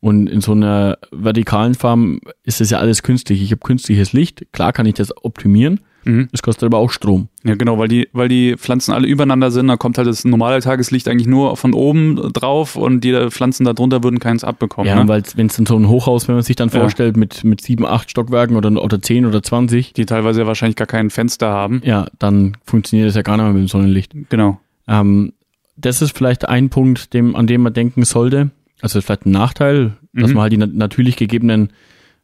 Und 0.00 0.28
in 0.30 0.40
so 0.40 0.52
einer 0.52 0.96
vertikalen 1.10 1.74
Farm 1.74 2.20
ist 2.42 2.60
das 2.62 2.70
ja 2.70 2.78
alles 2.78 3.02
künstlich. 3.02 3.42
Ich 3.42 3.50
habe 3.50 3.60
künstliches 3.60 4.14
Licht, 4.14 4.46
klar 4.50 4.72
kann 4.72 4.86
ich 4.86 4.94
das 4.94 5.14
optimieren, 5.24 5.80
Mhm. 6.04 6.28
das 6.32 6.42
kostet 6.42 6.64
aber 6.64 6.78
auch 6.78 6.90
Strom. 6.90 7.28
Ja, 7.44 7.54
genau, 7.54 7.78
weil 7.78 7.88
die, 7.88 8.08
weil 8.12 8.28
die 8.28 8.56
Pflanzen 8.56 8.92
alle 8.92 9.06
übereinander 9.06 9.50
sind, 9.50 9.68
da 9.68 9.76
kommt 9.76 9.98
halt 9.98 10.08
das 10.08 10.24
normale 10.24 10.60
Tageslicht 10.60 11.08
eigentlich 11.08 11.26
nur 11.26 11.56
von 11.56 11.74
oben 11.74 12.16
drauf 12.32 12.76
und 12.76 13.02
die 13.02 13.12
Pflanzen 13.30 13.64
da 13.64 13.72
drunter 13.72 14.02
würden 14.02 14.18
keins 14.18 14.44
abbekommen. 14.44 14.88
Ja, 14.88 15.02
ne? 15.02 15.08
weil 15.08 15.22
wenn 15.36 15.46
es 15.46 15.56
dann 15.56 15.66
so 15.66 15.76
ein 15.76 15.88
Hochhaus, 15.88 16.28
wenn 16.28 16.34
man 16.36 16.44
sich 16.44 16.56
dann 16.56 16.68
Ja. 16.70 16.80
vorstellt, 16.80 17.16
mit, 17.16 17.44
mit 17.44 17.60
sieben, 17.60 17.84
acht 17.86 18.10
Stockwerken 18.10 18.56
oder, 18.56 18.70
oder 18.82 19.00
zehn 19.02 19.26
oder 19.26 19.42
zwanzig, 19.42 19.92
Die 19.92 20.06
teilweise 20.06 20.40
ja 20.40 20.46
wahrscheinlich 20.46 20.76
gar 20.76 20.86
kein 20.86 21.10
Fenster 21.10 21.48
haben. 21.50 21.82
ja, 21.84 22.06
dann 22.18 22.56
funktioniert 22.64 23.08
das 23.08 23.16
ja 23.16 23.22
gar 23.22 23.36
nicht 23.36 23.44
mehr 23.44 23.52
mit 23.52 23.62
dem 23.64 23.68
Sonnenlicht. 23.68 24.12
Genau. 24.30 24.58
Ähm, 24.88 25.32
das 25.76 26.02
ist 26.02 26.16
vielleicht 26.16 26.48
ein 26.48 26.68
Punkt, 26.70 27.14
dem, 27.14 27.34
an 27.36 27.46
dem 27.46 27.62
man 27.62 27.72
denken 27.74 28.04
sollte. 28.04 28.50
Also 28.82 29.00
vielleicht 29.00 29.26
ein 29.26 29.30
Nachteil, 29.32 29.92
dass 30.12 30.28
Mhm. 30.30 30.34
man 30.34 30.42
halt 30.42 30.52
die 30.52 30.56
na 30.58 30.66
natürlich 30.66 31.16
gegebenen 31.16 31.70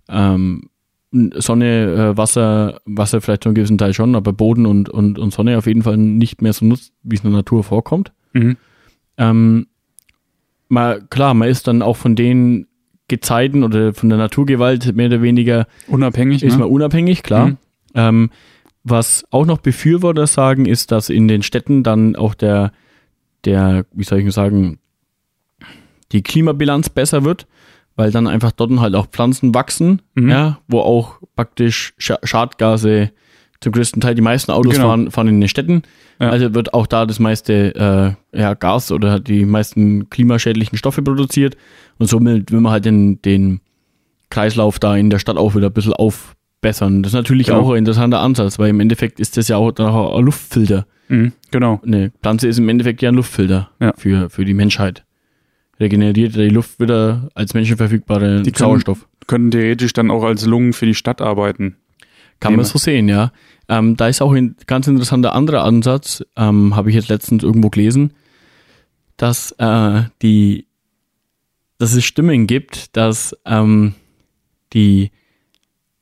ähm, 0.09 0.69
Sonne, 1.13 2.13
äh, 2.13 2.17
Wasser, 2.17 2.81
Wasser 2.85 3.21
vielleicht 3.21 3.45
zu 3.45 3.49
einem 3.49 3.55
gewissen 3.55 3.79
Teil 3.79 3.95
schon, 3.95 4.15
aber 4.15 4.33
Boden 4.33 4.67
und, 4.67 4.89
und, 4.89 5.19
und 5.19 5.33
Sonne 5.33 5.57
auf 5.57 5.67
jeden 5.67 5.83
Fall 5.83 5.97
nicht 5.97 6.43
mehr 6.43 6.53
so 6.53 6.65
nutzt, 6.65 6.93
wie 7.03 7.17
es 7.17 7.25
in 7.25 7.31
der 7.31 7.39
Natur 7.39 7.65
vorkommt. 7.65 8.13
Mhm. 8.33 8.57
Ähm, 9.17 9.67
mal, 10.69 11.03
klar, 11.09 11.35
man 11.35 11.49
ist 11.49 11.69
dann 11.69 11.83
auch 11.83 11.97
von 11.97 12.17
den 12.17 12.67
Gezeiten 13.09 13.63
oder 13.63 13.95
von 13.95 14.09
der 14.09 14.19
Naturgewalt 14.19 14.95
mehr 14.97 15.07
oder 15.07 15.23
weniger 15.23 15.67
Unabhängig, 15.87 16.43
ist 16.43 16.55
ne? 16.55 16.61
man 16.61 16.69
unabhängig, 16.69 17.23
klar. 17.23 17.49
Mhm. 17.49 17.57
Ähm, 17.95 18.31
was 18.83 19.25
auch 19.31 19.47
noch 19.47 19.59
Befürworter 19.59 20.27
sagen, 20.27 20.67
ist, 20.67 20.93
dass 20.93 21.09
in 21.09 21.29
den 21.29 21.43
Städten 21.43 21.83
dann 21.83 22.15
auch 22.15 22.35
der, 22.35 22.73
der, 23.45 23.87
wie 23.93 24.05
soll 24.05 24.21
ich 24.21 24.33
sagen, 24.33 24.79
die 26.13 26.23
Klimabilanz 26.23 26.89
besser 26.89 27.25
wird, 27.25 27.47
weil 27.97 28.11
dann 28.11 28.27
einfach 28.27 28.53
dort 28.53 28.79
halt 28.79 28.95
auch 28.95 29.07
Pflanzen 29.07 29.55
wachsen, 29.55 30.03
Mhm. 30.15 30.29
ja, 30.29 30.59
wo 30.69 30.81
auch 30.81 31.19
praktisch 31.35 31.95
Scha 31.99 32.19
Schadgase 32.23 33.11
zum 33.61 33.73
größten 33.73 34.01
Teil, 34.03 34.15
die 34.15 34.21
meisten 34.23 34.53
Autos 34.53 34.75
Genau. 34.75 34.89
fahren, 34.89 35.11
fahren 35.11 35.29
in 35.29 35.41
den 35.41 35.49
Städten, 35.49 35.83
Ja. 36.21 36.29
also 36.31 36.55
wird 36.55 36.75
auch 36.75 36.87
da 36.87 37.07
das 37.07 37.19
meiste 37.19 38.15
äh, 38.35 38.39
ja, 38.39 38.55
Gas 38.55 38.93
oder 38.93 39.19
die 39.19 39.45
meisten 39.47 40.11
klimaschädlichen 40.11 40.77
Stoffe 40.77 41.03
produziert 41.03 41.57
und 41.99 42.07
somit 42.07 42.53
will 42.53 42.61
man 42.61 42.73
halt 42.73 42.85
den, 42.85 43.21
den 43.23 43.61
Kreislauf 44.31 44.79
da 44.79 44.97
in 44.97 45.09
der 45.11 45.19
Stadt 45.19 45.37
auch 45.39 45.55
wieder 45.55 45.69
ein 45.69 45.73
bisschen 45.73 45.93
aufbessern. 45.95 47.03
Das 47.03 47.11
ist 47.13 47.17
natürlich 47.17 47.47
Genau. 47.47 47.61
auch 47.61 47.71
ein 47.71 47.79
interessanter 47.79 48.21
Ansatz, 48.21 48.59
weil 48.59 48.71
im 48.71 48.81
Endeffekt 48.81 49.21
ist 49.21 49.37
das 49.37 49.49
ja 49.49 49.57
auch 49.57 49.73
ein 49.79 50.25
Luftfilter. 50.25 50.87
Mhm. 51.09 51.33
Genau. 51.51 51.81
Eine 51.87 52.11
Pflanze 52.23 52.49
ist 52.49 52.59
im 52.59 52.69
Endeffekt 52.69 53.01
ja 53.03 53.11
ein 53.11 53.15
Luftfilter 53.15 53.71
Ja. 53.81 53.93
für, 53.97 54.29
für 54.29 54.45
die 54.45 54.55
Menschheit. 54.55 55.05
Regeneriert 55.79 56.35
die 56.35 56.49
Luft 56.49 56.81
wieder 56.81 57.29
als 57.35 57.53
menschenverfügbare 57.55 58.43
Die 58.43 58.51
können- 58.53 58.69
Sauerstoff. 58.71 59.07
Könnten 59.27 59.51
theoretisch 59.51 59.93
dann 59.93 60.11
auch 60.11 60.23
als 60.25 60.47
Lungen 60.47 60.73
für 60.73 60.87
die 60.87 60.95
Stadt 60.95 61.21
arbeiten. 61.21 61.77
Kann 62.41 62.53
man 62.53 62.61
Nehme. 62.61 62.65
so 62.69 62.79
sehen, 62.79 63.09
ja. 63.09 63.33
Ähm, 63.69 63.97
da 63.97 64.09
ist 64.09 64.23
auch 64.23 64.33
ein 64.33 64.57
ganz 64.67 64.87
interessanter 64.87 65.35
anderer 65.35 65.65
Ansatz, 65.65 66.23
ähm, 66.37 66.77
habe 66.77 66.91
ich 66.91 66.95
jetzt 66.95 67.09
letztens 67.09 67.43
irgendwo 67.43 67.71
gelesen, 67.71 68.13
dass 69.17 69.53
äh, 69.59 70.03
die, 70.23 70.67
dass 71.79 71.95
es 71.95 72.05
Stimmen 72.05 72.47
gibt, 72.47 72.95
dass 72.97 73.35
ähm, 73.47 73.95
die 74.75 75.11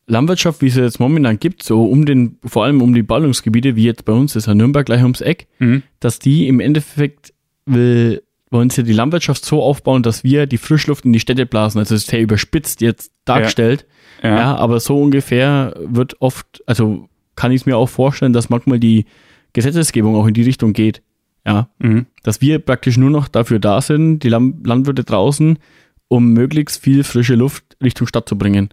Landwirtschaft, 0.06 0.60
wie 0.60 0.66
es 0.66 0.74
jetzt 0.74 1.00
momentan 1.00 1.38
gibt, 1.38 1.62
so 1.62 1.84
um 1.86 2.04
den, 2.04 2.36
vor 2.44 2.64
allem 2.64 2.82
um 2.82 2.92
die 2.94 3.02
Ballungsgebiete, 3.04 3.76
wie 3.76 3.84
jetzt 3.84 4.04
bei 4.04 4.12
uns 4.12 4.36
ist 4.36 4.46
ja 4.46 4.54
Nürnberg 4.54 4.84
gleich 4.84 5.02
ums 5.02 5.20
Eck, 5.22 5.46
Mhm. 5.60 5.82
dass 6.00 6.18
die 6.18 6.48
im 6.48 6.60
Endeffekt 6.60 7.32
will, 7.64 8.22
wollen 8.54 8.70
sie 8.70 8.84
die 8.84 8.92
Landwirtschaft 8.94 9.44
so 9.44 9.62
aufbauen, 9.62 10.02
dass 10.02 10.24
wir 10.24 10.46
die 10.46 10.56
Frischluft 10.58 11.04
in 11.04 11.12
die 11.12 11.20
Städte 11.20 11.44
blasen. 11.44 11.78
Also 11.80 11.94
das 11.94 12.04
ist 12.04 12.10
sehr 12.10 12.22
überspitzt 12.22 12.80
jetzt 12.80 13.12
dargestellt. 13.26 13.84
Ja. 14.22 14.36
Ja. 14.36 14.54
aber 14.56 14.80
so 14.80 14.98
ungefähr 14.98 15.74
wird 15.84 16.22
oft, 16.22 16.62
also 16.66 17.08
kann 17.36 17.52
ich 17.52 17.60
es 17.62 17.66
mir 17.66 17.76
auch 17.76 17.88
vorstellen, 17.90 18.32
dass 18.32 18.48
manchmal 18.48 18.78
die 18.78 19.04
Gesetzesgebung 19.52 20.14
auch 20.16 20.26
in 20.26 20.32
die 20.34 20.42
Richtung 20.44 20.72
geht. 20.72 21.02
Ja, 21.46 21.68
Mhm. 21.78 22.06
dass 22.22 22.40
wir 22.40 22.58
praktisch 22.58 22.96
nur 22.96 23.10
noch 23.10 23.28
dafür 23.28 23.58
da 23.58 23.82
sind, 23.82 24.20
die 24.20 24.30
Landwirte 24.30 25.04
draußen, 25.04 25.58
um 26.08 26.32
möglichst 26.32 26.80
viel 26.82 27.04
frische 27.04 27.34
Luft 27.34 27.76
Richtung 27.82 28.06
Stadt 28.06 28.26
zu 28.28 28.38
bringen. 28.38 28.70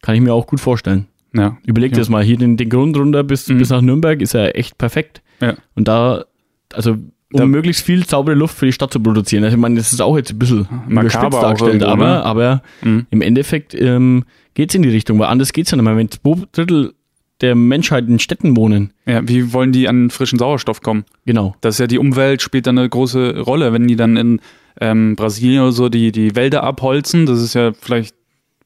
Kann 0.00 0.16
ich 0.16 0.20
mir 0.20 0.34
auch 0.34 0.46
gut 0.48 0.58
vorstellen. 0.58 1.06
ja. 1.34 1.56
Überleg 1.64 1.92
dir 1.92 1.98
Ja. 1.98 2.00
das 2.00 2.08
mal, 2.08 2.24
hier 2.24 2.36
den, 2.38 2.56
den 2.56 2.68
Grund 2.70 2.96
runter 2.96 3.22
bis, 3.22 3.46
Mhm. 3.48 3.58
bis 3.58 3.70
nach 3.70 3.82
Nürnberg 3.82 4.20
ist 4.20 4.32
ja 4.34 4.46
echt 4.48 4.78
perfekt. 4.78 5.22
Ja. 5.40 5.54
Und 5.76 5.86
da, 5.86 6.24
also 6.72 6.96
um 7.32 7.38
Da- 7.40 7.46
möglichst 7.46 7.84
viel 7.84 8.04
saubere 8.06 8.34
Luft 8.34 8.56
für 8.56 8.66
die 8.66 8.72
Stadt 8.72 8.92
zu 8.92 9.00
produzieren. 9.00 9.44
Also 9.44 9.56
ich 9.56 9.60
meine, 9.60 9.76
das 9.76 9.92
ist 9.92 10.00
auch 10.00 10.16
jetzt 10.16 10.30
ein 10.32 10.38
bisschen 10.38 10.66
überspitzt 10.88 11.32
dargestellt, 11.34 11.82
irgendwo, 11.82 11.86
aber, 11.90 12.04
ne? 12.06 12.22
aber 12.24 12.62
Mhm. 12.82 13.06
im 13.10 13.20
Endeffekt 13.22 13.74
ähm, 13.74 14.24
geht 14.54 14.70
es 14.70 14.74
in 14.74 14.82
die 14.82 14.88
Richtung, 14.90 15.18
weil 15.18 15.26
anders 15.28 15.52
geht 15.52 15.66
es 15.66 15.70
ja 15.70 15.76
nicht 15.76 15.84
mehr. 15.84 15.96
Wenn 15.96 16.10
zwei 16.10 16.36
Drittel 16.52 16.94
der 17.40 17.54
Menschheit 17.56 18.06
in 18.08 18.18
Städten 18.20 18.56
wohnen, 18.56 18.92
Ja, 19.06 19.26
wie 19.26 19.52
wollen 19.52 19.72
die 19.72 19.88
an 19.88 20.10
frischen 20.10 20.38
Sauerstoff 20.38 20.80
kommen? 20.80 21.04
genau. 21.26 21.56
Das 21.60 21.74
ist 21.74 21.78
ja 21.80 21.86
die 21.88 21.98
Umwelt 21.98 22.40
spielt 22.42 22.66
da 22.66 22.70
eine 22.70 22.88
große 22.88 23.40
Rolle, 23.40 23.72
wenn 23.72 23.88
die 23.88 23.96
dann 23.96 24.16
in 24.16 24.40
ähm, 24.80 25.16
Brasilien 25.16 25.62
oder 25.62 25.72
so 25.72 25.88
die, 25.88 26.12
die 26.12 26.34
Wälder 26.36 26.62
abholzen, 26.62 27.26
das 27.26 27.42
ist 27.42 27.54
ja 27.54 27.72
vielleicht 27.78 28.14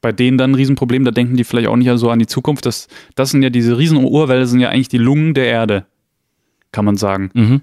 bei 0.02 0.12
denen 0.12 0.38
dann 0.38 0.52
ein 0.52 0.54
Riesenproblem, 0.54 1.04
da 1.04 1.10
denken 1.10 1.36
die 1.36 1.42
vielleicht 1.42 1.66
auch 1.68 1.74
nicht 1.76 1.90
so 1.98 2.10
an 2.10 2.18
die 2.20 2.26
Zukunft. 2.26 2.64
Das, 2.66 2.86
das 3.16 3.30
sind 3.30 3.42
ja 3.42 3.50
diese 3.50 3.76
riesen 3.76 3.96
Urwälder, 4.04 4.46
sind 4.46 4.60
ja 4.60 4.68
eigentlich 4.68 4.88
die 4.88 4.98
Lungen 4.98 5.34
der 5.34 5.46
Erde, 5.46 5.86
kann 6.70 6.84
man 6.84 6.96
sagen. 6.96 7.30
Mhm. 7.34 7.60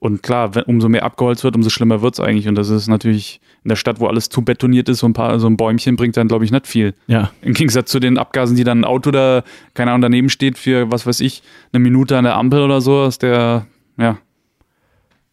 Und 0.00 0.22
klar, 0.22 0.54
wenn, 0.54 0.62
umso 0.64 0.88
mehr 0.88 1.04
abgeholzt 1.04 1.42
wird, 1.42 1.56
umso 1.56 1.70
schlimmer 1.70 2.02
wird's 2.02 2.20
eigentlich. 2.20 2.46
Und 2.46 2.54
das 2.54 2.70
ist 2.70 2.86
natürlich 2.86 3.40
in 3.64 3.68
der 3.68 3.76
Stadt, 3.76 3.98
wo 3.98 4.06
alles 4.06 4.28
zu 4.28 4.42
betoniert 4.42 4.88
ist, 4.88 5.00
so 5.00 5.06
ein 5.08 5.12
paar, 5.12 5.40
so 5.40 5.48
ein 5.48 5.56
Bäumchen 5.56 5.96
bringt 5.96 6.16
dann, 6.16 6.28
glaube 6.28 6.44
ich, 6.44 6.52
nicht 6.52 6.66
viel. 6.68 6.94
Ja, 7.08 7.32
Im 7.42 7.52
Gegensatz 7.54 7.90
zu 7.90 7.98
den 7.98 8.16
Abgasen, 8.16 8.56
die 8.56 8.62
dann 8.64 8.80
ein 8.80 8.84
Auto 8.84 9.10
da, 9.10 9.42
keine 9.74 9.90
Ahnung, 9.90 10.02
daneben 10.02 10.28
steht 10.30 10.56
für, 10.56 10.90
was 10.92 11.06
weiß 11.06 11.20
ich, 11.20 11.42
eine 11.72 11.80
Minute 11.82 12.16
an 12.16 12.24
der 12.24 12.36
Ampel 12.36 12.62
oder 12.62 12.80
so, 12.80 13.06
ist 13.06 13.22
der, 13.22 13.66
ja, 13.96 14.18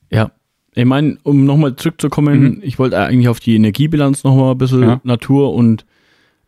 ja. 0.10 0.32
Ich 0.74 0.86
meine, 0.86 1.18
um 1.24 1.46
nochmal 1.46 1.76
zurückzukommen, 1.76 2.60
ich 2.62 2.80
wollte 2.80 2.98
eigentlich 3.00 3.30
auf 3.30 3.40
die 3.40 3.56
Energiebilanz 3.56 4.24
nochmal 4.24 4.52
ein 4.52 4.58
bisschen 4.58 4.82
Mhm. 4.82 4.88
Ja. 4.88 5.02
Natur 5.04 5.54
und 5.54 5.86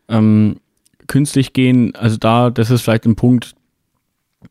ähm, 0.08 0.56
künstlich 1.06 1.52
gehen. 1.54 1.94
Also 1.94 2.18
da, 2.18 2.50
das 2.50 2.70
ist 2.70 2.82
vielleicht 2.82 3.06
ein 3.06 3.16
Punkt, 3.16 3.54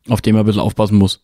auf 0.08 0.20
den 0.20 0.34
man 0.34 0.42
ein 0.42 0.46
bisschen 0.46 0.62
aufpassen 0.62 0.98
muss. 0.98 1.22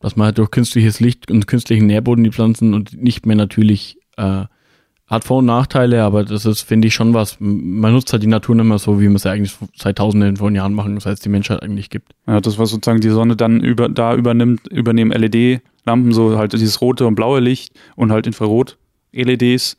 Dass 0.00 0.16
man 0.16 0.26
halt 0.26 0.38
durch 0.38 0.50
künstliches 0.50 1.00
Licht 1.00 1.30
und 1.30 1.46
künstlichen 1.46 1.86
Nährboden 1.86 2.24
die 2.24 2.30
Pflanzen 2.30 2.74
und 2.74 3.02
nicht 3.02 3.26
mehr 3.26 3.36
natürlich 3.36 3.98
äh, 4.16 4.44
hat 5.08 5.24
Vor- 5.24 5.38
und 5.38 5.46
Nachteile, 5.46 6.02
aber 6.04 6.22
das 6.22 6.44
ist, 6.44 6.60
finde 6.62 6.88
ich, 6.88 6.94
schon 6.94 7.14
was. 7.14 7.38
Man 7.40 7.92
nutzt 7.92 8.12
halt 8.12 8.22
die 8.22 8.26
Natur 8.28 8.54
nicht 8.54 8.66
mehr 8.66 8.78
so, 8.78 9.00
wie 9.00 9.06
man 9.06 9.16
es 9.16 9.24
ja 9.24 9.32
eigentlich 9.32 9.56
seit 9.74 9.96
tausenden 9.96 10.36
von 10.36 10.54
Jahren 10.54 10.74
machen, 10.74 11.00
seit 11.00 11.14
es 11.14 11.20
die 11.20 11.30
Menschheit 11.30 11.62
eigentlich 11.62 11.88
gibt. 11.88 12.12
Ja, 12.26 12.40
das, 12.42 12.58
was 12.58 12.70
sozusagen 12.70 13.00
die 13.00 13.08
Sonne 13.08 13.34
dann 13.34 13.60
über, 13.60 13.88
da 13.88 14.14
übernimmt, 14.14 14.68
übernehmen 14.68 15.10
LED-Lampen, 15.10 16.12
so 16.12 16.36
halt 16.36 16.52
dieses 16.52 16.82
rote 16.82 17.06
und 17.06 17.14
blaue 17.14 17.40
Licht 17.40 17.72
und 17.96 18.12
halt 18.12 18.26
Infrarot-LEDs. 18.26 19.78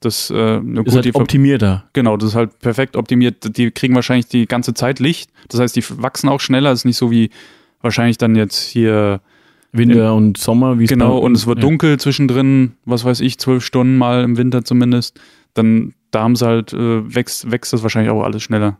Das, 0.00 0.30
äh, 0.30 0.34
eine 0.34 0.82
Ist 0.82 0.94
halt 0.94 1.14
optimierter. 1.14 1.88
genau, 1.92 2.16
das 2.16 2.30
ist 2.30 2.34
halt 2.34 2.58
perfekt 2.58 2.96
optimiert. 2.96 3.56
Die 3.56 3.70
kriegen 3.70 3.94
wahrscheinlich 3.94 4.26
die 4.26 4.46
ganze 4.46 4.74
Zeit 4.74 4.98
Licht. 4.98 5.30
Das 5.48 5.60
heißt, 5.60 5.76
die 5.76 5.84
wachsen 6.02 6.28
auch 6.28 6.40
schneller. 6.40 6.70
Das 6.70 6.80
ist 6.80 6.84
nicht 6.84 6.96
so 6.96 7.12
wie 7.12 7.30
wahrscheinlich 7.80 8.18
dann 8.18 8.34
jetzt 8.34 8.60
hier, 8.60 9.20
Winter 9.72 10.14
und 10.14 10.38
Sommer, 10.38 10.78
wie 10.78 10.84
es 10.84 10.90
genau, 10.90 11.18
und 11.18 11.36
es 11.36 11.46
wird 11.46 11.58
ja. 11.58 11.62
dunkel 11.62 11.98
zwischendrin, 11.98 12.72
was 12.84 13.04
weiß 13.04 13.20
ich, 13.20 13.38
zwölf 13.38 13.64
Stunden 13.64 13.96
mal 13.96 14.24
im 14.24 14.36
Winter 14.36 14.64
zumindest. 14.64 15.20
Dann, 15.54 15.94
da 16.10 16.22
haben 16.22 16.36
sie 16.36 16.46
halt, 16.46 16.72
äh, 16.72 17.14
wächst, 17.14 17.50
wächst 17.50 17.72
das 17.72 17.82
wahrscheinlich 17.82 18.10
auch 18.10 18.22
alles 18.22 18.42
schneller. 18.42 18.78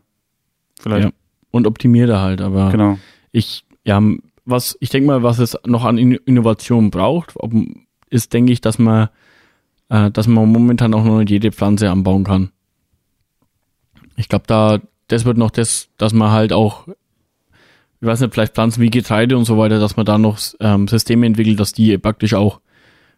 Vielleicht, 0.79 1.05
Ja. 1.05 1.11
Und 1.51 1.65
optimierter 1.65 2.21
halt, 2.21 2.41
aber 2.41 2.69
genau. 2.69 2.99
ich, 3.31 3.65
ja, 3.83 3.99
was 4.45 4.77
ich 4.79 4.89
denke 4.89 5.07
mal, 5.07 5.23
was 5.23 5.39
es 5.39 5.57
noch 5.65 5.83
an 5.85 5.97
Innovation 5.97 6.91
braucht, 6.91 7.35
ist, 8.09 8.33
denke 8.33 8.51
ich, 8.51 8.61
dass 8.61 8.79
man, 8.79 9.09
äh, 9.89 10.11
dass 10.11 10.27
man 10.27 10.51
momentan 10.51 10.93
auch 10.93 11.03
noch 11.03 11.19
nicht 11.19 11.29
jede 11.29 11.51
Pflanze 11.51 11.89
anbauen 11.89 12.23
kann. 12.23 12.51
Ich 14.15 14.27
glaube, 14.27 14.45
da, 14.47 14.79
das 15.07 15.25
wird 15.25 15.37
noch 15.37 15.51
das, 15.51 15.89
dass 15.97 16.13
man 16.13 16.31
halt 16.31 16.53
auch, 16.53 16.87
ich 18.01 18.07
weiß 18.07 18.21
nicht, 18.21 18.33
vielleicht 18.33 18.53
Pflanzen 18.53 18.81
wie 18.81 18.89
Getreide 18.89 19.37
und 19.37 19.45
so 19.45 19.57
weiter, 19.57 19.79
dass 19.79 19.97
man 19.97 20.05
da 20.05 20.17
noch 20.17 20.39
ähm, 20.59 20.87
Systeme 20.87 21.25
entwickelt, 21.25 21.59
dass 21.59 21.73
die 21.73 21.97
praktisch 21.97 22.33
auch 22.33 22.61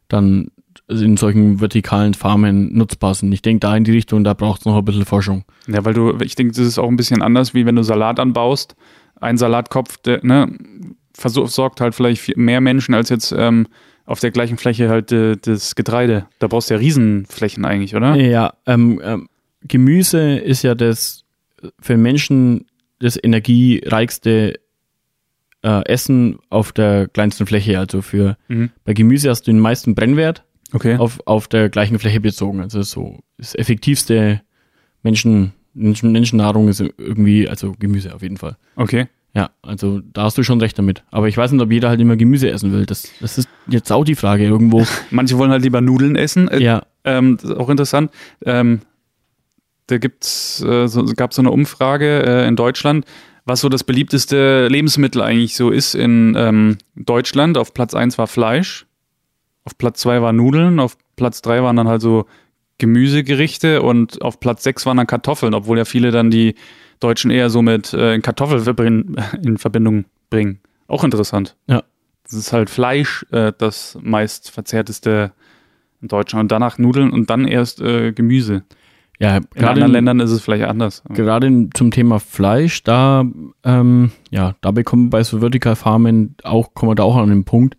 dann 0.07 0.51
in 0.87 1.17
solchen 1.17 1.61
vertikalen 1.61 2.13
Farmen 2.13 2.73
nutzbar 2.73 3.13
sind. 3.13 3.31
Ich 3.31 3.41
denke, 3.41 3.59
da 3.59 3.75
in 3.75 3.83
die 3.83 3.91
Richtung, 3.91 4.23
da 4.23 4.33
braucht 4.33 4.61
es 4.61 4.65
noch 4.65 4.77
ein 4.77 4.85
bisschen 4.85 5.05
Forschung. 5.05 5.43
Ja, 5.67 5.85
weil 5.85 5.93
du, 5.93 6.17
ich 6.21 6.35
denke, 6.35 6.53
das 6.53 6.65
ist 6.65 6.79
auch 6.79 6.87
ein 6.87 6.97
bisschen 6.97 7.21
anders, 7.21 7.53
wie 7.53 7.65
wenn 7.65 7.75
du 7.75 7.83
Salat 7.83 8.19
anbaust. 8.19 8.75
Ein 9.19 9.37
Salatkopf, 9.37 9.97
der, 9.97 10.19
ne, 10.23 10.51
versorgt 11.13 11.81
halt 11.81 11.95
vielleicht 11.95 12.35
mehr 12.37 12.61
Menschen 12.61 12.93
als 12.93 13.09
jetzt 13.09 13.33
ähm, 13.37 13.67
auf 14.05 14.19
der 14.19 14.31
gleichen 14.31 14.57
Fläche 14.57 14.89
halt 14.89 15.11
äh, 15.11 15.37
das 15.37 15.75
Getreide. 15.75 16.25
Da 16.39 16.47
brauchst 16.47 16.69
du 16.69 16.73
ja 16.73 16.79
Riesenflächen 16.79 17.63
eigentlich, 17.65 17.95
oder? 17.95 18.15
Ja, 18.15 18.53
ähm, 18.65 18.99
ähm, 19.03 19.27
Gemüse 19.63 20.37
ist 20.37 20.63
ja 20.63 20.75
das 20.75 21.23
für 21.79 21.97
Menschen 21.97 22.65
das 22.99 23.19
energiereichste 23.21 24.59
äh, 25.63 25.85
Essen 25.85 26.39
auf 26.49 26.71
der 26.71 27.07
kleinsten 27.07 27.45
Fläche. 27.45 27.79
Also 27.79 28.01
für 28.01 28.37
mhm. 28.47 28.71
bei 28.83 28.93
Gemüse 28.93 29.29
hast 29.29 29.43
du 29.43 29.51
den 29.51 29.59
meisten 29.59 29.95
Brennwert 29.95 30.43
okay. 30.73 30.95
auf, 30.97 31.19
auf 31.25 31.47
der 31.47 31.69
gleichen 31.69 31.99
Fläche 31.99 32.19
bezogen. 32.19 32.61
Also 32.61 32.81
so 32.81 33.19
das 33.37 33.55
effektivste 33.55 34.41
Menschen, 35.03 35.53
Menschen, 35.73 36.11
Menschennahrung 36.11 36.67
ist 36.67 36.81
irgendwie, 36.81 37.47
also 37.47 37.73
Gemüse 37.77 38.13
auf 38.13 38.21
jeden 38.21 38.37
Fall. 38.37 38.57
Okay. 38.75 39.07
Ja, 39.33 39.51
also 39.61 40.01
da 40.01 40.23
hast 40.23 40.37
du 40.37 40.43
schon 40.43 40.59
recht 40.59 40.77
damit. 40.77 41.03
Aber 41.09 41.29
ich 41.29 41.37
weiß 41.37 41.53
nicht, 41.53 41.61
ob 41.61 41.71
jeder 41.71 41.87
halt 41.87 42.01
immer 42.01 42.17
Gemüse 42.17 42.51
essen 42.51 42.73
will. 42.73 42.85
Das, 42.85 43.07
das 43.21 43.37
ist 43.37 43.49
jetzt 43.67 43.89
auch 43.91 44.03
die 44.03 44.15
Frage 44.15 44.43
irgendwo. 44.43 44.85
Manche 45.09 45.37
wollen 45.37 45.51
halt 45.51 45.63
lieber 45.63 45.79
Nudeln 45.79 46.17
essen. 46.17 46.49
Äh, 46.49 46.61
ja. 46.61 46.83
Ähm, 47.05 47.37
das 47.37 47.51
ist 47.51 47.57
auch 47.57 47.69
interessant. 47.69 48.11
Ähm, 48.45 48.81
da 49.87 49.97
gibt's, 49.97 50.61
äh, 50.61 50.87
so, 50.87 51.05
gab 51.15 51.33
so 51.33 51.41
eine 51.41 51.51
Umfrage 51.51 52.23
äh, 52.25 52.47
in 52.47 52.55
Deutschland, 52.55 53.05
was 53.51 53.59
so 53.59 53.67
das 53.67 53.83
beliebteste 53.83 54.69
Lebensmittel 54.69 55.21
eigentlich 55.21 55.57
so 55.57 55.71
ist 55.71 55.93
in 55.93 56.35
ähm, 56.37 56.77
Deutschland. 56.95 57.57
Auf 57.57 57.73
Platz 57.73 57.93
1 57.93 58.17
war 58.17 58.27
Fleisch, 58.27 58.85
auf 59.65 59.77
Platz 59.77 59.99
2 59.99 60.21
war 60.21 60.31
Nudeln, 60.31 60.79
auf 60.79 60.97
Platz 61.17 61.41
3 61.41 61.61
waren 61.61 61.75
dann 61.75 61.89
halt 61.89 62.01
so 62.01 62.27
Gemüsegerichte 62.77 63.81
und 63.81 64.21
auf 64.21 64.39
Platz 64.39 64.63
6 64.63 64.85
waren 64.85 64.95
dann 64.95 65.05
Kartoffeln, 65.05 65.53
obwohl 65.53 65.77
ja 65.77 65.83
viele 65.83 66.11
dann 66.11 66.31
die 66.31 66.55
Deutschen 67.01 67.29
eher 67.29 67.49
so 67.49 67.61
mit 67.61 67.93
äh, 67.93 68.17
Kartoffel 68.19 68.59
in 69.43 69.57
Verbindung 69.57 70.05
bringen. 70.29 70.61
Auch 70.87 71.03
interessant. 71.03 71.57
Ja. 71.67 71.83
Das 72.23 72.33
ist 72.33 72.53
halt 72.53 72.69
Fleisch, 72.69 73.25
äh, 73.31 73.51
das 73.57 73.97
meist 74.01 74.49
verzehrteste 74.49 75.33
in 76.01 76.07
Deutschland 76.07 76.43
und 76.43 76.51
danach 76.53 76.77
Nudeln 76.77 77.11
und 77.11 77.29
dann 77.29 77.45
erst 77.49 77.81
äh, 77.81 78.13
Gemüse. 78.13 78.63
Ja, 79.21 79.39
in 79.53 79.65
anderen 79.65 79.89
in, 79.89 79.93
Ländern 79.93 80.19
ist 80.19 80.31
es 80.31 80.41
vielleicht 80.41 80.63
anders. 80.63 81.03
Gerade 81.07 81.69
zum 81.75 81.91
Thema 81.91 82.19
Fleisch, 82.19 82.81
da, 82.81 83.23
ähm, 83.63 84.11
ja, 84.31 84.55
da 84.61 84.71
bekommen 84.71 85.11
bei 85.11 85.23
so 85.23 85.41
Vertical 85.41 85.75
Farmen 85.75 86.35
auch, 86.41 86.73
kommen 86.73 86.89
wir 86.89 86.95
da 86.95 87.03
auch 87.03 87.17
an 87.17 87.29
den 87.29 87.43
Punkt, 87.43 87.77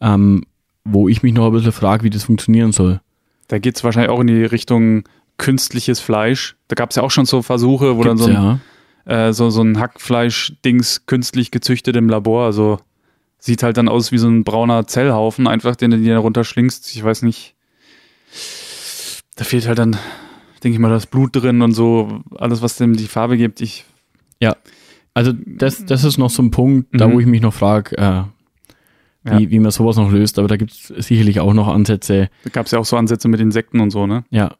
ähm, 0.00 0.42
wo 0.84 1.08
ich 1.08 1.22
mich 1.22 1.34
noch 1.34 1.46
ein 1.46 1.52
bisschen 1.52 1.70
frage, 1.70 2.02
wie 2.02 2.10
das 2.10 2.24
funktionieren 2.24 2.72
soll. 2.72 3.00
Da 3.46 3.60
geht 3.60 3.76
es 3.76 3.84
wahrscheinlich 3.84 4.10
auch 4.10 4.18
in 4.18 4.26
die 4.26 4.44
Richtung 4.44 5.04
künstliches 5.38 6.00
Fleisch. 6.00 6.56
Da 6.66 6.74
gab 6.74 6.90
es 6.90 6.96
ja 6.96 7.04
auch 7.04 7.12
schon 7.12 7.26
so 7.26 7.42
Versuche, 7.42 7.96
wo 7.96 8.00
Gibt's, 8.00 8.24
dann 8.24 8.34
so 8.34 8.36
ein, 8.36 8.60
ja. 9.06 9.28
äh, 9.28 9.32
so, 9.32 9.50
so 9.50 9.62
ein 9.62 9.78
Hackfleisch-Dings 9.78 11.06
künstlich 11.06 11.52
gezüchtet 11.52 11.94
im 11.94 12.08
Labor. 12.08 12.44
Also 12.44 12.80
sieht 13.38 13.62
halt 13.62 13.76
dann 13.76 13.88
aus 13.88 14.10
wie 14.10 14.18
so 14.18 14.26
ein 14.26 14.42
brauner 14.42 14.88
Zellhaufen, 14.88 15.46
einfach 15.46 15.76
den 15.76 15.92
du 15.92 15.98
dir 15.98 16.16
runterschlingst. 16.16 16.92
Ich 16.96 17.04
weiß 17.04 17.22
nicht. 17.22 17.54
Da 19.36 19.44
fehlt 19.44 19.68
halt 19.68 19.78
dann, 19.78 19.96
denke 20.62 20.74
ich 20.74 20.78
mal, 20.78 20.90
das 20.90 21.06
Blut 21.06 21.34
drin 21.34 21.62
und 21.62 21.72
so, 21.72 22.20
alles, 22.36 22.62
was 22.62 22.76
dem 22.76 22.96
die 22.96 23.06
Farbe 23.06 23.36
gibt. 23.36 23.60
Ich. 23.60 23.84
Ja. 24.40 24.56
Also 25.14 25.32
das, 25.32 25.86
das 25.86 26.04
ist 26.04 26.18
noch 26.18 26.30
so 26.30 26.42
ein 26.42 26.50
Punkt, 26.50 26.92
mhm. 26.92 26.98
da 26.98 27.06
wo 27.06 27.14
mhm. 27.14 27.20
ich 27.20 27.26
mich 27.26 27.40
noch 27.40 27.54
frage, 27.54 27.96
äh, 27.96 28.22
wie, 29.24 29.44
ja. 29.44 29.50
wie 29.50 29.58
man 29.58 29.70
sowas 29.70 29.96
noch 29.96 30.10
löst, 30.10 30.38
aber 30.38 30.48
da 30.48 30.56
gibt 30.56 30.72
es 30.72 30.88
sicherlich 30.88 31.40
auch 31.40 31.54
noch 31.54 31.68
Ansätze. 31.68 32.28
Da 32.44 32.50
gab 32.50 32.66
es 32.66 32.72
ja 32.72 32.78
auch 32.78 32.84
so 32.84 32.96
Ansätze 32.96 33.28
mit 33.28 33.40
Insekten 33.40 33.80
und 33.80 33.90
so, 33.90 34.06
ne? 34.06 34.24
Ja, 34.30 34.56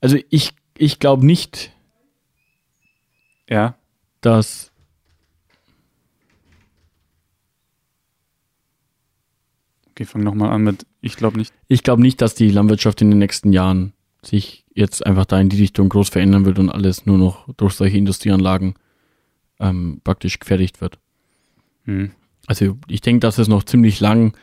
also 0.00 0.16
ich, 0.30 0.52
ich 0.76 0.98
glaube 0.98 1.26
nicht, 1.26 1.72
ja. 3.48 3.74
dass 4.20 4.72
Okay, 9.90 10.04
fang 10.04 10.22
nochmal 10.22 10.50
an 10.50 10.62
mit, 10.62 10.86
ich 11.00 11.16
glaube 11.16 11.38
nicht. 11.38 11.52
Ich 11.66 11.82
glaube 11.82 12.02
nicht, 12.02 12.20
dass 12.22 12.36
die 12.36 12.50
Landwirtschaft 12.50 13.00
in 13.02 13.10
den 13.10 13.18
nächsten 13.18 13.52
Jahren 13.52 13.92
sich 14.22 14.64
jetzt 14.74 15.04
einfach 15.06 15.26
da 15.26 15.40
in 15.40 15.48
die 15.48 15.60
Richtung 15.60 15.88
groß 15.88 16.08
verändern 16.08 16.44
wird 16.44 16.58
und 16.58 16.70
alles 16.70 17.06
nur 17.06 17.18
noch 17.18 17.48
durch 17.56 17.74
solche 17.74 17.96
Industrieanlagen 17.96 18.74
ähm, 19.60 20.00
praktisch 20.04 20.38
gefertigt 20.38 20.80
wird. 20.80 20.98
Hm. 21.84 22.10
Also 22.46 22.76
ich 22.88 23.00
denke, 23.00 23.20
dass 23.20 23.38
es 23.38 23.48
noch 23.48 23.64
ziemlich 23.64 24.00
lang, 24.00 24.36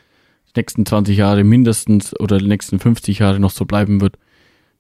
die 0.48 0.60
nächsten 0.60 0.86
20 0.86 1.18
Jahre 1.18 1.44
mindestens 1.44 2.18
oder 2.20 2.38
die 2.38 2.48
nächsten 2.48 2.80
50 2.80 3.20
Jahre 3.20 3.40
noch 3.40 3.52
so 3.52 3.66
bleiben 3.66 4.02
wird, 4.02 4.18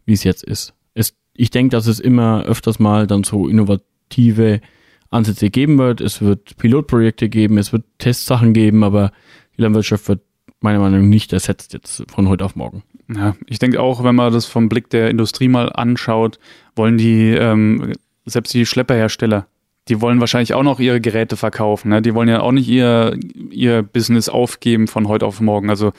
wie 0.05 0.13
es 0.13 0.23
jetzt 0.23 0.43
ist. 0.43 0.73
Es, 0.93 1.13
ich 1.33 1.49
denke, 1.49 1.71
dass 1.71 1.87
es 1.87 1.99
immer 1.99 2.43
öfters 2.43 2.79
mal 2.79 3.07
dann 3.07 3.23
so 3.23 3.47
innovative 3.47 4.61
Ansätze 5.09 5.49
geben 5.49 5.77
wird. 5.77 6.01
Es 6.01 6.21
wird 6.21 6.57
Pilotprojekte 6.57 7.29
geben, 7.29 7.57
es 7.57 7.73
wird 7.73 7.85
Testsachen 7.97 8.53
geben, 8.53 8.83
aber 8.83 9.11
die 9.57 9.61
Landwirtschaft 9.63 10.07
wird 10.07 10.21
meiner 10.59 10.79
Meinung 10.79 11.01
nach 11.01 11.07
nicht 11.07 11.33
ersetzt 11.33 11.73
jetzt 11.73 12.03
von 12.09 12.27
heute 12.27 12.45
auf 12.45 12.55
morgen. 12.55 12.83
Ja, 13.13 13.35
ich 13.45 13.59
denke 13.59 13.81
auch, 13.81 14.03
wenn 14.03 14.15
man 14.15 14.33
das 14.33 14.45
vom 14.45 14.69
Blick 14.69 14.89
der 14.89 15.09
Industrie 15.09 15.47
mal 15.47 15.71
anschaut, 15.71 16.39
wollen 16.75 16.97
die, 16.97 17.31
ähm, 17.31 17.93
selbst 18.25 18.53
die 18.53 18.65
Schlepperhersteller, 18.65 19.45
die 19.87 20.01
wollen 20.01 20.19
wahrscheinlich 20.19 20.53
auch 20.53 20.63
noch 20.63 20.79
ihre 20.79 20.99
Geräte 20.99 21.37
verkaufen. 21.37 21.89
Ne? 21.89 22.01
Die 22.01 22.15
wollen 22.15 22.29
ja 22.29 22.41
auch 22.41 22.51
nicht 22.51 22.67
ihr, 22.67 23.17
ihr 23.51 23.83
Business 23.83 24.29
aufgeben 24.29 24.87
von 24.87 25.07
heute 25.07 25.25
auf 25.25 25.39
morgen. 25.39 25.69
Also 25.69 25.91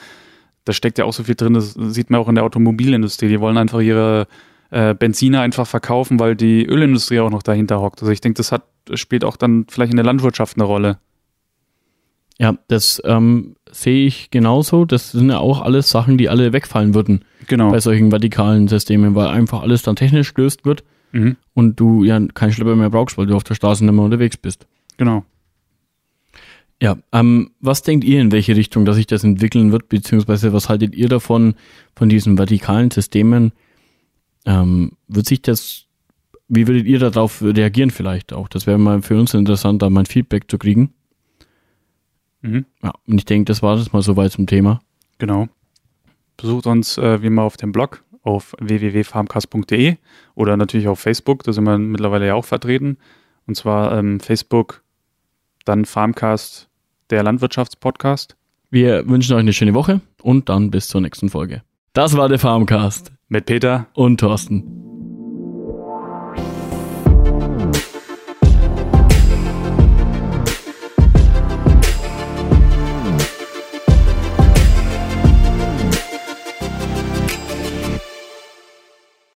da 0.65 0.73
steckt 0.73 0.97
ja 0.97 1.05
auch 1.05 1.13
so 1.13 1.23
viel 1.23 1.35
drin, 1.35 1.53
das 1.53 1.73
sieht 1.73 2.09
man 2.09 2.19
auch 2.19 2.27
in 2.27 2.35
der 2.35 2.43
Automobilindustrie. 2.43 3.29
Die 3.29 3.39
wollen 3.39 3.57
einfach 3.57 3.79
ihre 3.79 4.27
äh, 4.69 4.93
Benziner 4.93 5.41
einfach 5.41 5.65
verkaufen, 5.65 6.19
weil 6.19 6.35
die 6.35 6.65
Ölindustrie 6.65 7.21
auch 7.21 7.29
noch 7.29 7.43
dahinter 7.43 7.79
hockt. 7.79 8.01
Also 8.01 8.11
ich 8.11 8.19
denke, 8.19 8.37
das 8.37 8.51
hat, 8.51 8.63
spielt 8.95 9.23
auch 9.23 9.37
dann 9.37 9.65
vielleicht 9.69 9.91
in 9.91 9.97
der 9.97 10.05
Landwirtschaft 10.05 10.57
eine 10.57 10.65
Rolle. 10.65 10.97
Ja, 12.39 12.57
das 12.67 13.01
ähm, 13.03 13.55
sehe 13.71 14.05
ich 14.05 14.29
genauso. 14.29 14.85
Das 14.85 15.11
sind 15.11 15.29
ja 15.29 15.39
auch 15.39 15.61
alles 15.61 15.89
Sachen, 15.89 16.17
die 16.17 16.29
alle 16.29 16.53
wegfallen 16.53 16.93
würden. 16.93 17.25
Genau. 17.47 17.71
Bei 17.71 17.79
solchen 17.79 18.11
vertikalen 18.11 18.67
Systemen, 18.67 19.15
weil 19.15 19.27
einfach 19.27 19.61
alles 19.63 19.81
dann 19.81 19.95
technisch 19.95 20.33
gelöst 20.33 20.65
wird 20.65 20.83
mhm. 21.11 21.37
und 21.53 21.79
du 21.79 22.03
ja 22.03 22.19
keinen 22.33 22.51
Schlepper 22.51 22.75
mehr 22.75 22.89
brauchst, 22.89 23.17
weil 23.17 23.25
du 23.25 23.35
auf 23.35 23.43
der 23.43 23.55
Straße 23.55 23.83
nicht 23.83 23.93
mehr 23.93 24.03
unterwegs 24.03 24.37
bist. 24.37 24.67
Genau. 24.97 25.23
Ja, 26.81 26.97
ähm, 27.11 27.51
was 27.59 27.81
denkt 27.81 28.05
ihr, 28.05 28.21
in 28.21 28.31
welche 28.31 28.55
Richtung, 28.55 28.85
dass 28.85 28.97
sich 28.97 29.07
das 29.07 29.23
entwickeln 29.23 29.71
wird, 29.71 29.89
beziehungsweise 29.89 30.53
was 30.53 30.69
haltet 30.69 30.93
ihr 30.93 31.09
davon, 31.09 31.55
von 31.95 32.07
diesen 32.07 32.37
vertikalen 32.37 32.91
Systemen? 32.91 33.51
Ähm, 34.45 34.91
wird 35.07 35.25
sich 35.25 35.41
das, 35.41 35.85
wie 36.47 36.67
würdet 36.67 36.85
ihr 36.85 36.99
darauf 36.99 37.41
reagieren 37.41 37.89
vielleicht 37.89 38.31
auch? 38.31 38.47
Das 38.47 38.67
wäre 38.67 38.77
mal 38.77 39.01
für 39.01 39.19
uns 39.19 39.33
interessant, 39.33 39.81
da 39.81 39.89
mal 39.89 40.01
ein 40.01 40.05
Feedback 40.05 40.51
zu 40.51 40.59
kriegen. 40.59 40.93
Mhm. 42.47 42.65
Ja, 42.83 42.93
und 43.07 43.17
ich 43.17 43.25
denke, 43.25 43.45
das 43.45 43.61
war 43.61 43.75
das 43.75 43.91
mal 43.91 44.01
soweit 44.01 44.31
zum 44.31 44.47
Thema. 44.47 44.79
Genau. 45.17 45.47
Besucht 46.37 46.67
uns 46.67 46.97
äh, 46.97 47.21
wie 47.21 47.27
immer 47.27 47.43
auf 47.43 47.57
dem 47.57 47.71
Blog 47.71 48.03
auf 48.23 48.53
www.farmcast.de 48.59 49.95
oder 50.35 50.57
natürlich 50.57 50.87
auf 50.87 50.99
Facebook, 50.99 51.43
da 51.43 51.53
sind 51.53 51.63
wir 51.63 51.77
mittlerweile 51.77 52.27
ja 52.27 52.35
auch 52.35 52.45
vertreten. 52.45 52.97
Und 53.47 53.55
zwar 53.55 53.97
ähm, 53.97 54.19
Facebook, 54.19 54.83
dann 55.65 55.85
Farmcast 55.85 56.69
der 57.09 57.23
Landwirtschaftspodcast. 57.23 58.35
Wir 58.69 59.07
wünschen 59.07 59.33
euch 59.33 59.39
eine 59.39 59.53
schöne 59.53 59.73
Woche 59.73 60.01
und 60.21 60.49
dann 60.49 60.71
bis 60.71 60.89
zur 60.89 61.01
nächsten 61.01 61.29
Folge. 61.29 61.63
Das 61.93 62.17
war 62.17 62.27
der 62.27 62.39
Farmcast. 62.39 63.13
Mit 63.29 63.45
Peter 63.45 63.87
und 63.93 64.19
Thorsten. 64.19 64.86